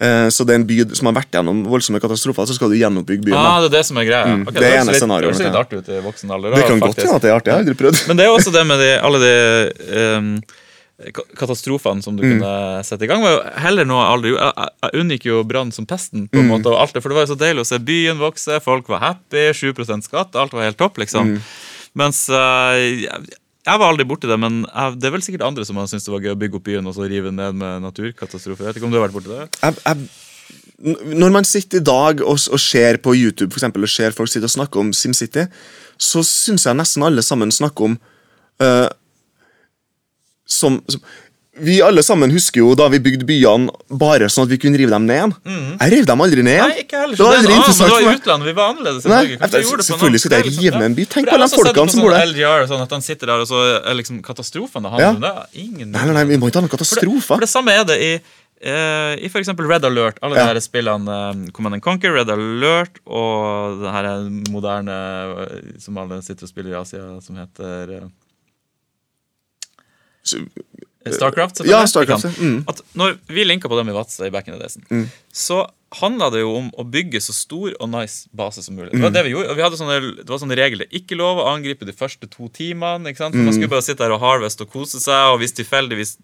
Eh, 0.00 0.26
så 0.34 0.48
det 0.48 0.56
er 0.56 0.62
en 0.62 0.66
by 0.72 0.80
som 0.96 1.10
har 1.12 1.18
vært 1.20 1.36
gjennom 1.38 1.60
voldsomme 1.70 2.00
katastrofer, 2.02 2.48
så 2.50 2.56
skal 2.58 2.72
du 2.72 2.78
gjenoppbygge 2.80 3.28
byen. 3.28 3.38
Ah, 3.38 3.60
det 3.62 3.70
er 3.70 3.76
det 3.78 3.84
som 3.92 4.00
er 4.00 4.08
greia. 4.10 4.24
Mm, 4.32 4.48
Okay, 4.48 4.58
det 4.64 4.72
er 4.72 4.80
ene 4.80 4.96
scenarioet, 4.98 5.36
Det 5.38 5.44
høres 5.44 5.52
litt 5.52 5.60
artig 5.62 5.84
ut 5.84 5.92
i 5.92 6.02
voksen 6.08 6.34
alder. 6.34 6.56
Det 6.56 6.64
kan 6.64 6.80
kan 6.80 6.88
godt 6.88 7.04
hende 7.04 7.12
ja, 7.12 7.20
at 7.20 7.22
det 7.22 7.30
er 7.30 7.36
artig. 7.38 7.52
Jeg 7.52 7.54
har 7.60 7.64
aldri 7.66 7.78
prøvd. 7.84 8.04
Men 8.08 8.18
det 8.18 8.26
er 8.26 8.34
også 8.34 8.50
det 8.58 8.66
med 8.72 8.80
de, 8.82 8.92
alle 9.06 9.22
de 9.28 9.34
ka- 10.42 10.62
katastrofene 11.36 12.02
som 12.04 12.16
du 12.16 12.22
Mm. 12.22 12.38
kunne 12.38 12.84
sette 12.86 13.02
i 13.02 13.06
gang. 13.10 13.22
var 13.22 13.32
jo 13.34 13.60
heller 13.60 13.84
noe 13.84 14.02
jeg 14.04 14.12
aldri 14.14 14.30
gjorde. 14.30 14.68
Jeg 14.84 15.00
unngikk 15.00 15.24
jo 15.26 15.44
brann 15.44 15.72
som 15.72 15.86
pesten, 15.86 16.28
på 16.30 16.38
en 16.38 16.46
Mm. 16.48 16.52
måte, 16.54 16.66
og 16.70 16.80
alt 16.80 16.92
det, 16.94 17.02
for 17.02 17.08
det 17.08 17.16
var 17.16 17.26
jo 17.26 17.34
så 17.34 17.38
deilig 17.38 17.60
å 17.60 17.66
se 17.66 17.78
byen 17.78 18.18
vokse, 18.18 18.60
folk 18.62 18.86
var 18.88 19.00
happy, 19.00 19.52
7% 19.52 20.04
skatt, 20.04 20.34
alt 20.36 20.52
var 20.52 20.62
helt 20.62 20.78
topp, 20.78 20.96
liksom. 20.98 21.34
Mm. 21.34 21.40
Mens 21.96 22.28
eh, 22.28 23.02
jeg, 23.04 23.28
jeg 23.66 23.78
var 23.78 23.90
aldri 23.92 24.04
borti 24.04 24.28
det, 24.28 24.38
men 24.38 24.64
jeg, 24.66 24.98
det 25.00 25.04
er 25.08 25.10
vel 25.10 25.20
sikkert 25.22 25.46
andre 25.46 25.64
som 25.64 25.76
har 25.76 25.86
syntes 25.86 26.04
det 26.04 26.12
var 26.12 26.20
gøy 26.20 26.34
å 26.34 26.38
bygge 26.38 26.54
opp 26.60 26.64
byen 26.64 26.86
og 26.86 26.94
så 26.94 27.08
rive 27.08 27.32
ned 27.32 27.54
med 27.54 27.82
naturkatastrofer. 27.82 28.64
Jeg 28.64 28.74
vet 28.74 28.76
ikke 28.76 28.86
om 28.86 28.92
du 28.92 28.98
har 29.00 29.08
vært 29.08 29.18
borti 29.18 29.30
det? 29.34 29.48
jeg, 29.62 29.74
jeg, 29.84 30.08
når 31.16 31.30
man 31.32 31.44
sitter 31.44 31.78
i 31.80 31.84
dag 31.86 32.20
og, 32.22 32.38
og 32.52 32.60
ser 32.60 32.98
på 32.98 33.14
YouTube 33.16 33.50
for 33.52 33.58
eksempel, 33.58 33.82
og 33.82 33.88
ser 33.88 34.10
folk 34.12 34.28
sitte 34.28 34.44
og 34.44 34.50
snakke 34.54 34.78
om 34.78 34.92
SimCity, 34.92 35.46
så 35.98 36.22
syns 36.26 36.66
jeg 36.66 36.76
nesten 36.76 37.02
alle 37.06 37.22
sammen 37.22 37.50
snakker 37.50 37.84
om 37.84 37.98
eh, 38.60 38.88
som, 40.54 40.80
som 40.88 41.00
Vi 41.54 41.76
alle 41.86 42.02
sammen 42.02 42.32
husker 42.34 42.58
jo 42.64 42.72
da 42.74 42.88
vi 42.90 42.98
bygde 42.98 43.22
byene 43.28 43.70
bare 44.02 44.26
sånn 44.26 44.48
at 44.48 44.50
vi 44.50 44.56
kunne 44.58 44.74
rive 44.80 44.90
dem 44.90 45.04
ned 45.06 45.14
igjen. 45.20 45.34
Jeg 45.78 45.92
rev 45.92 46.06
dem 46.08 46.22
aldri 46.24 46.42
ned 46.42 46.56
igjen. 46.56 46.72
Nei, 46.72 46.80
ikke 46.82 46.98
heller. 46.98 47.14
Det 47.14 47.22
var 47.28 47.36
aldri 47.38 47.52
det, 47.52 47.58
ah, 47.60 47.68
men 47.68 47.76
det 47.78 47.92
var 47.92 48.00
i 48.02 48.16
utlandet. 48.18 48.46
Vi 48.48 48.54
var 48.58 48.72
annerledes 48.72 49.04
Nei. 49.06 49.20
Jeg- 49.22 49.38
vi 49.38 49.76
det 49.78 49.86
selvfølgelig 49.86 50.20
skal 50.24 50.34
jeg 50.34 50.44
rive 50.58 50.74
ned 50.80 50.88
en 50.88 50.96
by. 50.98 51.04
Tenk 51.14 51.28
på 51.30 51.34
alle 51.36 51.46
de 51.46 51.56
folkene 51.60 51.90
som 51.94 52.00
bor 52.02 52.10
sånn 52.10 52.18
der. 52.18 52.26
LGR, 52.32 52.66
sånn 52.72 52.82
at 52.82 52.90
han 52.96 53.04
sitter 53.06 53.26
der, 53.30 53.38
og 53.44 53.46
så 53.46 53.60
er 53.86 53.94
liksom 53.94 54.18
katastrofene 54.26 54.82
det 54.82 54.92
handler 54.96 55.28
Ja. 55.30 55.30
om. 55.30 55.46
Ingen 55.54 55.92
Nei, 55.94 56.04
nei, 56.10 56.14
nei, 56.18 56.24
vi 56.32 56.36
må 56.42 56.50
ikke 56.50 56.58
ha 56.58 56.64
noen 56.66 56.70
For 56.74 56.76
det, 56.76 56.88
katastrofer. 56.90 57.34
for 57.36 57.46
det 57.46 57.52
samme 57.54 57.70
er 57.70 57.84
det 57.84 58.00
i 58.02 58.12
eh, 58.66 59.14
I 59.22 59.28
for 59.30 59.38
eksempel 59.38 59.68
Red 59.70 59.84
Alert. 59.84 60.18
Alle 60.22 60.34
Ja. 60.34 60.46
de 60.48 60.54
her 60.54 60.60
spillene 60.60 61.06
eh, 61.46 61.50
Command 61.52 61.74
and 61.78 61.82
Conquer, 61.86 62.10
Red 62.18 62.30
Alert 62.34 62.98
og 63.06 63.78
det 63.78 63.92
her 63.94 64.10
moderne 64.50 64.98
eh, 65.46 65.78
som 65.78 65.96
alle 65.98 66.18
sitter 66.20 66.42
og 66.42 66.48
spiller 66.50 66.74
i 66.74 66.80
Asia, 66.82 67.20
som 67.22 67.36
heter 67.36 68.10
Så- 70.24 70.44
Starcraft. 71.12 71.60
Ja. 71.68 71.82
Starcraft. 71.86 72.38
Mm. 72.40 72.64
At 72.68 72.80
når 72.96 73.18
vi 73.28 73.44
linka 73.44 73.68
på 73.68 73.76
dem 73.76 73.90
i 73.92 73.92
Vadsø 73.92 74.24
i 74.26 74.30
back 74.32 74.48
in 74.48 74.54
the 74.54 74.60
days, 74.60 74.78
så 75.32 75.66
handla 76.00 76.30
det 76.32 76.40
jo 76.40 76.54
om 76.56 76.70
å 76.80 76.84
bygge 76.90 77.20
så 77.22 77.34
stor 77.36 77.74
og 77.78 77.90
nice 77.92 78.26
base 78.34 78.62
som 78.64 78.74
mulig. 78.74 78.90
Det 78.90 78.98
Mm. 78.98 79.02
var 79.02 79.10
det 79.10 79.24
vi 79.24 79.30
gjorde, 79.34 79.54
vi 79.54 79.62
hadde 79.62 79.76
sånne, 79.76 80.16
det 80.16 80.28
var 80.28 80.38
sånne 80.38 80.56
regler. 80.56 80.86
Ikke 80.90 81.14
lov 81.16 81.38
å 81.38 81.46
angripe 81.54 81.84
de 81.84 81.92
første 81.92 82.26
to 82.30 82.48
timene. 82.48 83.04
ikke 83.12 83.18
sant? 83.18 83.34
For 83.34 83.38
Mm. 83.40 83.44
Man 83.44 83.54
skulle 83.54 83.68
bare 83.68 83.82
sitte 83.82 83.98
der 83.98 84.12
og 84.12 84.20
harvest 84.20 84.60
og 84.62 84.70
kose 84.72 84.98
seg, 84.98 85.34
og 85.34 85.38
hvis 85.40 85.52
tilfeldigvis 85.52 86.16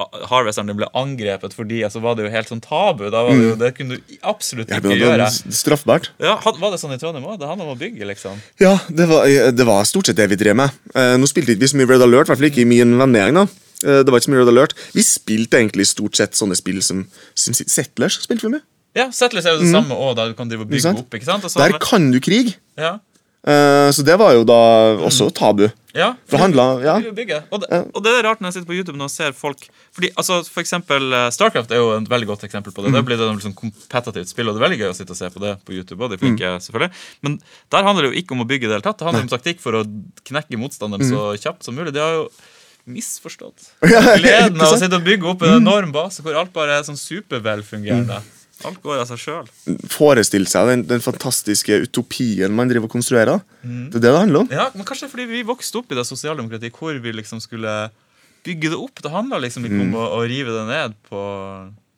a- 0.00 0.62
din 0.66 0.76
ble 0.76 0.88
angrepet 0.94 1.52
fordi, 1.54 1.82
altså, 1.84 1.98
så 2.00 2.02
var 2.02 2.14
det 2.16 2.24
jo 2.26 2.30
helt 2.32 2.48
sånn 2.48 2.60
tabu. 2.64 3.10
Da 3.10 3.22
var 3.26 3.34
det 3.36 3.44
jo, 3.44 3.54
det 3.60 3.70
kunne 3.76 3.96
du 3.98 4.16
absolutt 4.22 4.68
ikke 4.72 4.94
ja, 4.96 5.16
gjøre. 5.16 5.26
straffbart. 5.52 6.10
Ja, 6.18 6.36
Var 6.40 6.70
det 6.72 6.80
sånn 6.80 6.94
i 6.94 6.98
Trondheim 6.98 7.26
òg? 7.28 7.38
Det 7.40 7.48
handla 7.50 7.64
om 7.68 7.74
å 7.76 7.78
bygge, 7.80 8.06
liksom. 8.08 8.40
Ja, 8.60 8.78
det 8.88 9.06
var, 9.10 9.26
det 9.52 9.66
var 9.66 9.84
stort 9.84 10.06
sett 10.06 10.16
det 10.16 10.28
vi 10.32 10.36
drev 10.40 10.56
med. 10.56 10.70
Eh, 10.94 11.16
nå 11.20 11.26
spilte 11.28 11.52
ikke 11.54 11.60
vi 11.66 11.72
så 11.72 11.76
mye 11.80 11.88
Red 11.90 12.02
Alert, 12.06 12.28
i 12.28 12.32
hvert 12.32 12.38
fall 12.40 12.50
ikke 12.50 12.64
i 12.64 12.68
min 12.72 12.96
vennegjeng. 12.98 13.42
Eh, 13.84 14.02
det 14.04 14.08
var 14.12 14.18
ikke 14.20 14.28
så 14.30 14.34
mye 14.34 14.42
Red 14.44 14.52
Alert. 14.54 14.74
Vi 14.96 15.02
spilte 15.02 15.60
egentlig 15.60 15.86
stort 15.90 16.16
sett 16.16 16.32
sånne 16.38 16.56
spill 16.56 16.80
som, 16.82 17.06
som 17.34 17.54
Settlers. 17.54 18.20
spilte 18.24 18.48
vi 18.48 18.56
mye. 18.56 18.64
Ja, 18.96 19.06
Settlers 19.14 19.46
er 19.46 19.54
jo 19.54 19.60
det 19.62 19.70
samme 19.70 19.94
òg, 19.94 20.16
da 20.18 20.26
du 20.26 20.34
kan 20.34 20.48
drive 20.50 20.64
og 20.64 20.70
Mm. 20.70 20.74
Bygge 20.74 20.98
opp. 20.98 21.14
ikke 21.14 21.28
sant? 21.28 21.46
Der 21.54 21.78
kan 21.78 22.10
du 22.10 22.18
krig, 22.20 22.56
ja. 22.76 22.98
Eh, 23.40 23.88
så 23.96 24.02
det 24.04 24.18
var 24.20 24.34
jo 24.36 24.42
da 24.44 24.56
også 25.00 25.30
tabu. 25.32 25.70
Ja, 25.96 26.12
For 26.28 26.36
det 26.36 26.40
handla 26.44 26.64
ja. 26.84 26.92
Og 27.50 27.62
det, 27.64 27.78
og 27.96 28.02
det 28.04 28.10
er 28.12 28.22
rart 28.22 28.38
når 28.38 28.50
jeg 28.52 28.60
sitter 28.60 28.68
på 28.68 28.76
YouTube 28.76 28.98
nå 29.00 29.08
og 29.08 29.10
ser 29.10 29.32
folk 29.34 29.64
Fordi, 29.96 30.12
altså, 30.14 30.36
For 30.46 30.62
eksempel 30.62 31.08
eh, 31.16 31.24
Starcraft 31.34 31.72
er 31.74 31.80
jo 31.80 31.88
et 31.96 32.06
veldig 32.12 32.28
godt 32.28 32.44
eksempel 32.46 32.70
på 32.76 32.84
det. 32.84 32.92
Mm. 32.92 32.98
Det 33.00 33.02
blir 33.08 33.18
det 33.18 33.26
liksom 33.40 33.56
kompetitivt 33.58 34.30
spill, 34.30 34.46
og 34.46 34.54
det 34.54 34.60
er 34.60 34.66
veldig 34.68 34.78
gøy 34.84 34.90
å 34.92 34.94
sitte 35.00 35.16
og 35.16 35.18
se 35.18 35.30
på 35.34 35.42
det 35.42 35.56
på 35.66 35.74
YouTube. 35.74 35.98
Og 36.04 36.12
de 36.12 36.20
flinke, 36.20 36.46
Mm. 36.52 36.60
selvfølgelig 36.62 36.92
Men 37.26 37.40
der 37.74 37.82
handler 37.88 38.06
det 38.06 38.12
jo 38.12 38.20
ikke 38.22 38.36
om 38.36 38.44
å 38.44 38.48
bygge 38.52 38.68
det 38.68 38.76
hele 38.76 38.86
tatt. 38.86 38.98
Det 39.00 39.08
handler 39.08 39.26
om 39.26 39.32
taktikk 39.34 39.58
for 39.64 39.72
å 39.80 39.82
knekke 40.30 40.60
motstanderen 40.60 41.08
så 41.10 41.34
kjapt 41.42 41.64
som 41.66 41.74
mulig. 41.74 41.92
De 41.96 41.98
har 42.04 42.12
jo 42.20 42.28
misforstått 42.86 43.72
Mm. 43.82 44.20
Gleden 44.22 44.60
av 44.62 44.74
å 44.74 44.78
sitte 44.78 44.94
og 45.00 45.04
bygge 45.04 45.26
opp 45.32 45.42
en 45.42 45.56
enorm 45.58 45.90
base 45.92 46.22
hvor 46.22 46.36
alt 46.38 46.52
bare 46.52 46.78
er 46.78 46.86
sånn 46.86 46.96
supervelfungerende. 47.00 48.20
Mm. 48.20 48.36
Alt 48.68 48.80
går 48.84 48.98
av 49.00 49.06
seg 49.08 49.18
sjøl. 49.22 49.46
Forestilt 49.92 50.50
seg 50.52 50.68
den, 50.68 50.82
den 50.90 51.00
fantastiske 51.04 51.78
utopien 51.86 52.52
man 52.54 52.68
driver 52.70 52.88
og 52.90 52.94
konstruerer. 52.96 53.40
Det 53.62 53.96
er 53.98 54.04
det 54.04 54.10
det 54.10 54.14
handler 54.18 54.44
om. 54.44 54.50
Ja, 54.52 54.68
men 54.74 54.86
kanskje 54.88 55.08
fordi 55.12 55.26
vi 55.30 55.42
vokste 55.48 55.80
opp 55.80 55.92
i 55.92 55.98
det 55.98 56.04
sosialdemokratiet 56.08 56.76
hvor 56.76 56.96
vi 57.00 57.12
liksom 57.16 57.40
skulle 57.44 57.74
bygge 58.46 58.70
det 58.72 58.78
opp. 58.80 59.00
Det 59.04 59.12
handla 59.12 59.38
liksom 59.42 59.64
ikke 59.68 59.78
Mm. 59.80 59.86
om 59.88 59.94
å, 60.00 60.04
å 60.18 60.26
rive 60.28 60.52
det 60.54 60.66
ned 60.68 60.94
på, 61.08 61.20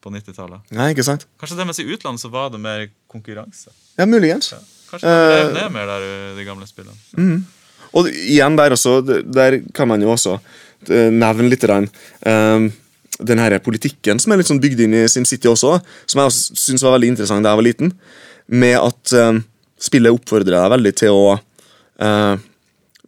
på 0.02 0.10
90-tallet. 0.14 0.70
Nei, 0.74 0.90
ikke 0.94 1.04
sant? 1.06 1.26
Kanskje 1.40 1.58
det 1.58 1.66
mens 1.68 1.78
i 1.82 1.88
utlandet 1.88 2.22
så 2.24 2.30
var 2.32 2.50
det 2.54 2.60
mer 2.62 2.88
konkurranse. 3.10 3.70
Ja, 3.98 4.06
muligens. 4.06 4.52
Ja. 4.54 4.58
Kanskje 4.92 5.08
det 5.08 5.42
ble 5.52 5.60
ned 5.62 5.72
mer 5.72 5.86
der 5.88 6.06
de 6.36 6.44
gamle 6.46 6.66
spillene. 6.68 7.42
Og 7.92 8.08
igjen 8.08 8.56
der 8.56 8.72
også, 8.74 9.00
der 9.04 9.58
kan 9.76 9.88
man 9.90 10.00
jo 10.02 10.10
også 10.14 10.38
eh, 10.88 11.10
nevne 11.12 11.50
litt 11.52 11.64
eh, 11.68 12.68
den 13.26 13.42
her 13.42 13.56
politikken 13.64 14.20
som 14.22 14.32
er 14.32 14.40
litt 14.40 14.50
sånn 14.50 14.62
bygd 14.62 14.84
inn 14.84 14.98
i 15.00 15.06
SimCity 15.10 15.50
også, 15.50 15.78
som 16.10 16.22
jeg 16.22 16.36
syns 16.60 16.84
var 16.84 16.96
veldig 16.96 17.14
interessant 17.14 17.44
da 17.44 17.52
jeg 17.54 17.62
var 17.62 17.68
liten, 17.68 17.92
med 18.52 18.78
at 18.78 19.14
uh, 19.16 19.42
spillet 19.82 20.14
oppfordrer 20.14 20.56
deg 20.56 20.72
veldig 20.74 20.94
til 20.98 21.16
å 21.16 21.36
uh, 21.36 22.34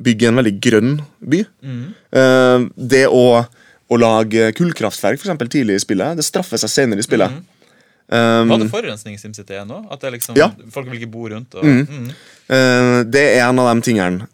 bygge 0.03 0.29
en 0.29 0.41
veldig 0.41 0.55
grønn 0.63 0.95
by. 1.23 1.41
Eh, 1.63 2.67
det 2.75 3.05
å, 3.07 3.25
å 3.45 3.99
lage 4.01 4.53
kullkraftverk 4.59 5.21
for 5.21 5.29
eksempel, 5.29 5.51
tidlig 5.53 5.79
i 5.79 5.85
spillet, 5.85 6.19
det 6.19 6.27
straffer 6.27 6.61
seg 6.61 6.73
senere 6.73 7.03
i 7.03 7.07
spillet. 7.07 7.43
Um, 8.05 8.51
Var 8.51 8.61
det 8.61 8.69
forurensning 8.69 9.15
i 9.17 9.21
SimCity 9.21 9.63
nå? 9.65 9.79
At 9.95 10.03
det 10.05 10.11
liksom, 10.19 10.37
Ja. 10.37 10.51
folk 10.71 10.91
vil 10.91 10.99
ikke 10.99 11.13
bo 11.15 11.29
rundt? 11.33 11.55
Og, 11.57 11.65
mm. 11.65 12.11
Eh, 12.53 12.99
det 13.09 13.23
er 13.39 13.47
en 13.47 13.63
av 13.63 13.71
de 13.71 13.87
tingene 13.87 14.27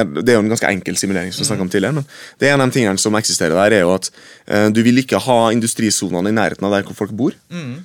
er- 0.00 0.22
Det 0.22 0.28
er 0.28 0.36
jo 0.38 0.42
en 0.44 0.48
ganske 0.52 0.68
enkel 0.70 0.96
simulering, 0.96 1.32
som 1.32 1.42
vi 1.44 1.48
snakket 1.48 1.66
om 1.66 1.70
tidligere, 1.70 1.94
men 1.94 2.06
det 2.38 2.48
er 2.48 2.54
en 2.54 2.60
av 2.60 2.70
de 2.70 2.78
tingene 2.80 2.98
som 2.98 3.14
eksisterer 3.14 3.54
der, 3.54 3.76
er 3.78 3.80
jo 3.86 3.94
at 3.94 4.10
eh, 4.48 4.68
du 4.70 4.82
vil 4.82 4.98
ikke 5.02 5.18
ha 5.20 5.38
industrisonene 5.54 6.28
i 6.28 6.36
nærheten 6.36 6.64
av 6.66 6.72
der 6.76 6.82
hvor 6.88 6.94
folk 6.94 7.10
bor. 7.16 7.32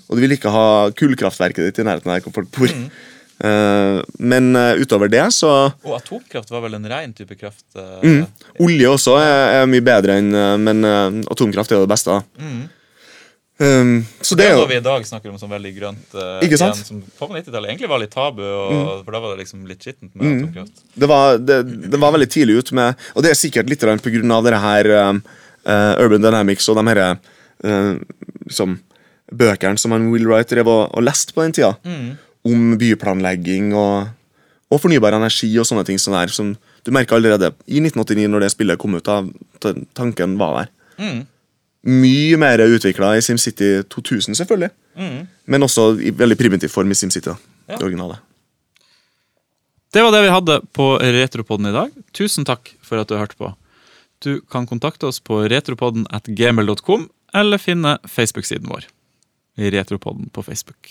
Og 0.10 0.16
du 0.16 0.22
vil 0.22 0.32
ikke 0.38 0.52
ha 0.52 0.90
kullkraftverket 0.92 1.70
ditt 1.70 1.80
i 1.80 1.88
nærheten 1.88 2.08
av 2.12 2.20
der 2.20 2.26
hvor 2.28 2.34
folk 2.42 2.52
bor. 2.52 2.68
Eh, 3.40 4.02
men 4.20 4.50
eh, 4.60 4.76
utover 4.84 5.08
det, 5.08 5.22
så 5.32 5.72
Og 5.88 5.94
atomkraft 5.96 6.50
var 6.52 6.60
vel 6.66 6.74
en 6.76 6.84
ren 6.92 7.14
type 7.16 7.38
kraft? 7.40 7.64
mm, 8.04 8.26
Olje 8.60 8.90
også 8.92 9.14
er, 9.16 9.62
er 9.62 9.66
mye 9.72 9.80
bedre 9.80 10.18
enn 10.20 10.60
Men 10.60 10.84
atomkraft 11.24 11.72
er 11.72 11.80
jo 11.80 11.86
det 11.86 11.94
beste. 11.94 12.12
da. 12.12 12.44
Um, 13.60 14.06
så 14.24 14.38
Det 14.40 14.46
er 14.48 14.54
jo 14.56 14.68
vi 14.70 14.78
i 14.80 14.84
dag 14.84 15.04
snakker 15.04 15.34
om 15.34 15.40
som 15.40 15.50
veldig 15.52 15.72
grønt. 15.76 16.14
uh, 16.16 16.40
Ikke 16.46 16.56
sant? 16.62 16.78
igjen, 16.80 16.86
som 16.88 17.00
på 17.20 17.28
90-tallet 17.28 17.74
egentlig 17.74 17.90
var 17.92 18.00
litt 18.00 18.14
tabu, 18.14 18.40
og, 18.40 19.02
for 19.04 19.12
da 19.12 19.20
var 19.20 19.34
det 19.34 19.42
liksom 19.42 19.66
litt 19.68 19.84
skittent 19.84 20.14
med 20.16 20.30
atomkraft. 20.38 20.86
det 20.96 21.10
var, 21.12 21.40
det, 21.44 21.58
det 21.92 22.00
var 22.00 22.14
veldig 22.16 22.30
tidlig 22.32 22.56
ut 22.62 22.72
med 22.78 23.10
Og 23.16 23.26
det 23.26 23.34
er 23.34 23.40
sikkert 23.40 23.68
litt 23.68 23.84
pga. 23.84 24.22
av 24.36 24.48
det 24.48 24.62
her 24.64 24.90
um, 25.10 25.20
uh, 25.68 26.00
Urban 26.00 26.24
Dynamics 26.24 26.70
og 26.72 26.80
de 26.80 26.86
her 26.88 27.02
uh, 27.04 27.98
liksom, 28.48 28.78
bøkene 29.42 29.78
som 29.78 29.92
han 29.92 30.08
Will 30.14 30.30
Wright 30.30 30.48
drev 30.48 30.70
og, 30.72 30.96
og 30.96 31.04
leste 31.04 31.36
på 31.36 31.44
den 31.44 31.58
tida. 31.60 31.74
Om 32.48 32.78
byplanlegging 32.80 33.74
og, 33.76 34.08
og 34.72 34.82
fornybar 34.82 35.18
energi 35.18 35.52
og 35.60 35.68
sånne 35.68 35.84
ting. 35.84 36.00
Sånn 36.00 36.16
der, 36.16 36.32
som 36.32 36.56
du 36.88 36.94
merker 36.96 37.20
allerede 37.20 37.52
i 37.68 37.84
1989, 37.84 38.24
når 38.32 38.46
det 38.46 38.52
spillet 38.56 38.80
kom 38.80 38.96
ut. 38.96 39.04
Da, 39.04 39.76
tanken 40.00 40.40
var 40.40 40.62
der. 40.62 40.72
Mm. 41.04 41.20
Mye 41.88 42.38
mer 42.40 42.60
utvikla 42.60 43.14
i 43.18 43.22
SimCity 43.24 43.84
2000, 43.88 44.36
selvfølgelig. 44.36 44.72
Men 45.48 45.64
også 45.64 45.94
i 46.04 46.12
veldig 46.12 46.38
primitiv 46.38 46.74
form 46.74 46.92
i 46.92 46.98
SimCity. 46.98 47.32
Ja. 47.70 47.78
det 47.78 47.86
originale. 47.86 48.18
Det 49.94 50.02
var 50.04 50.12
det 50.14 50.22
vi 50.26 50.34
hadde 50.34 50.60
på 50.76 50.88
Retropodden 51.00 51.70
i 51.70 51.74
dag. 51.74 51.94
Tusen 52.14 52.46
takk 52.46 52.74
for 52.86 53.02
at 53.02 53.10
du 53.10 53.16
hørte 53.18 53.38
på. 53.40 53.54
Du 54.20 54.42
kan 54.52 54.68
kontakte 54.68 55.08
oss 55.08 55.22
på 55.24 55.40
retropodden 55.48 56.06
at 56.12 56.28
gmail.com, 56.28 57.08
eller 57.34 57.62
finne 57.62 57.96
Facebook-siden 58.04 58.68
vår. 58.68 58.90
Retropodden 59.58 60.30
på 60.36 60.44
Facebook. 60.44 60.90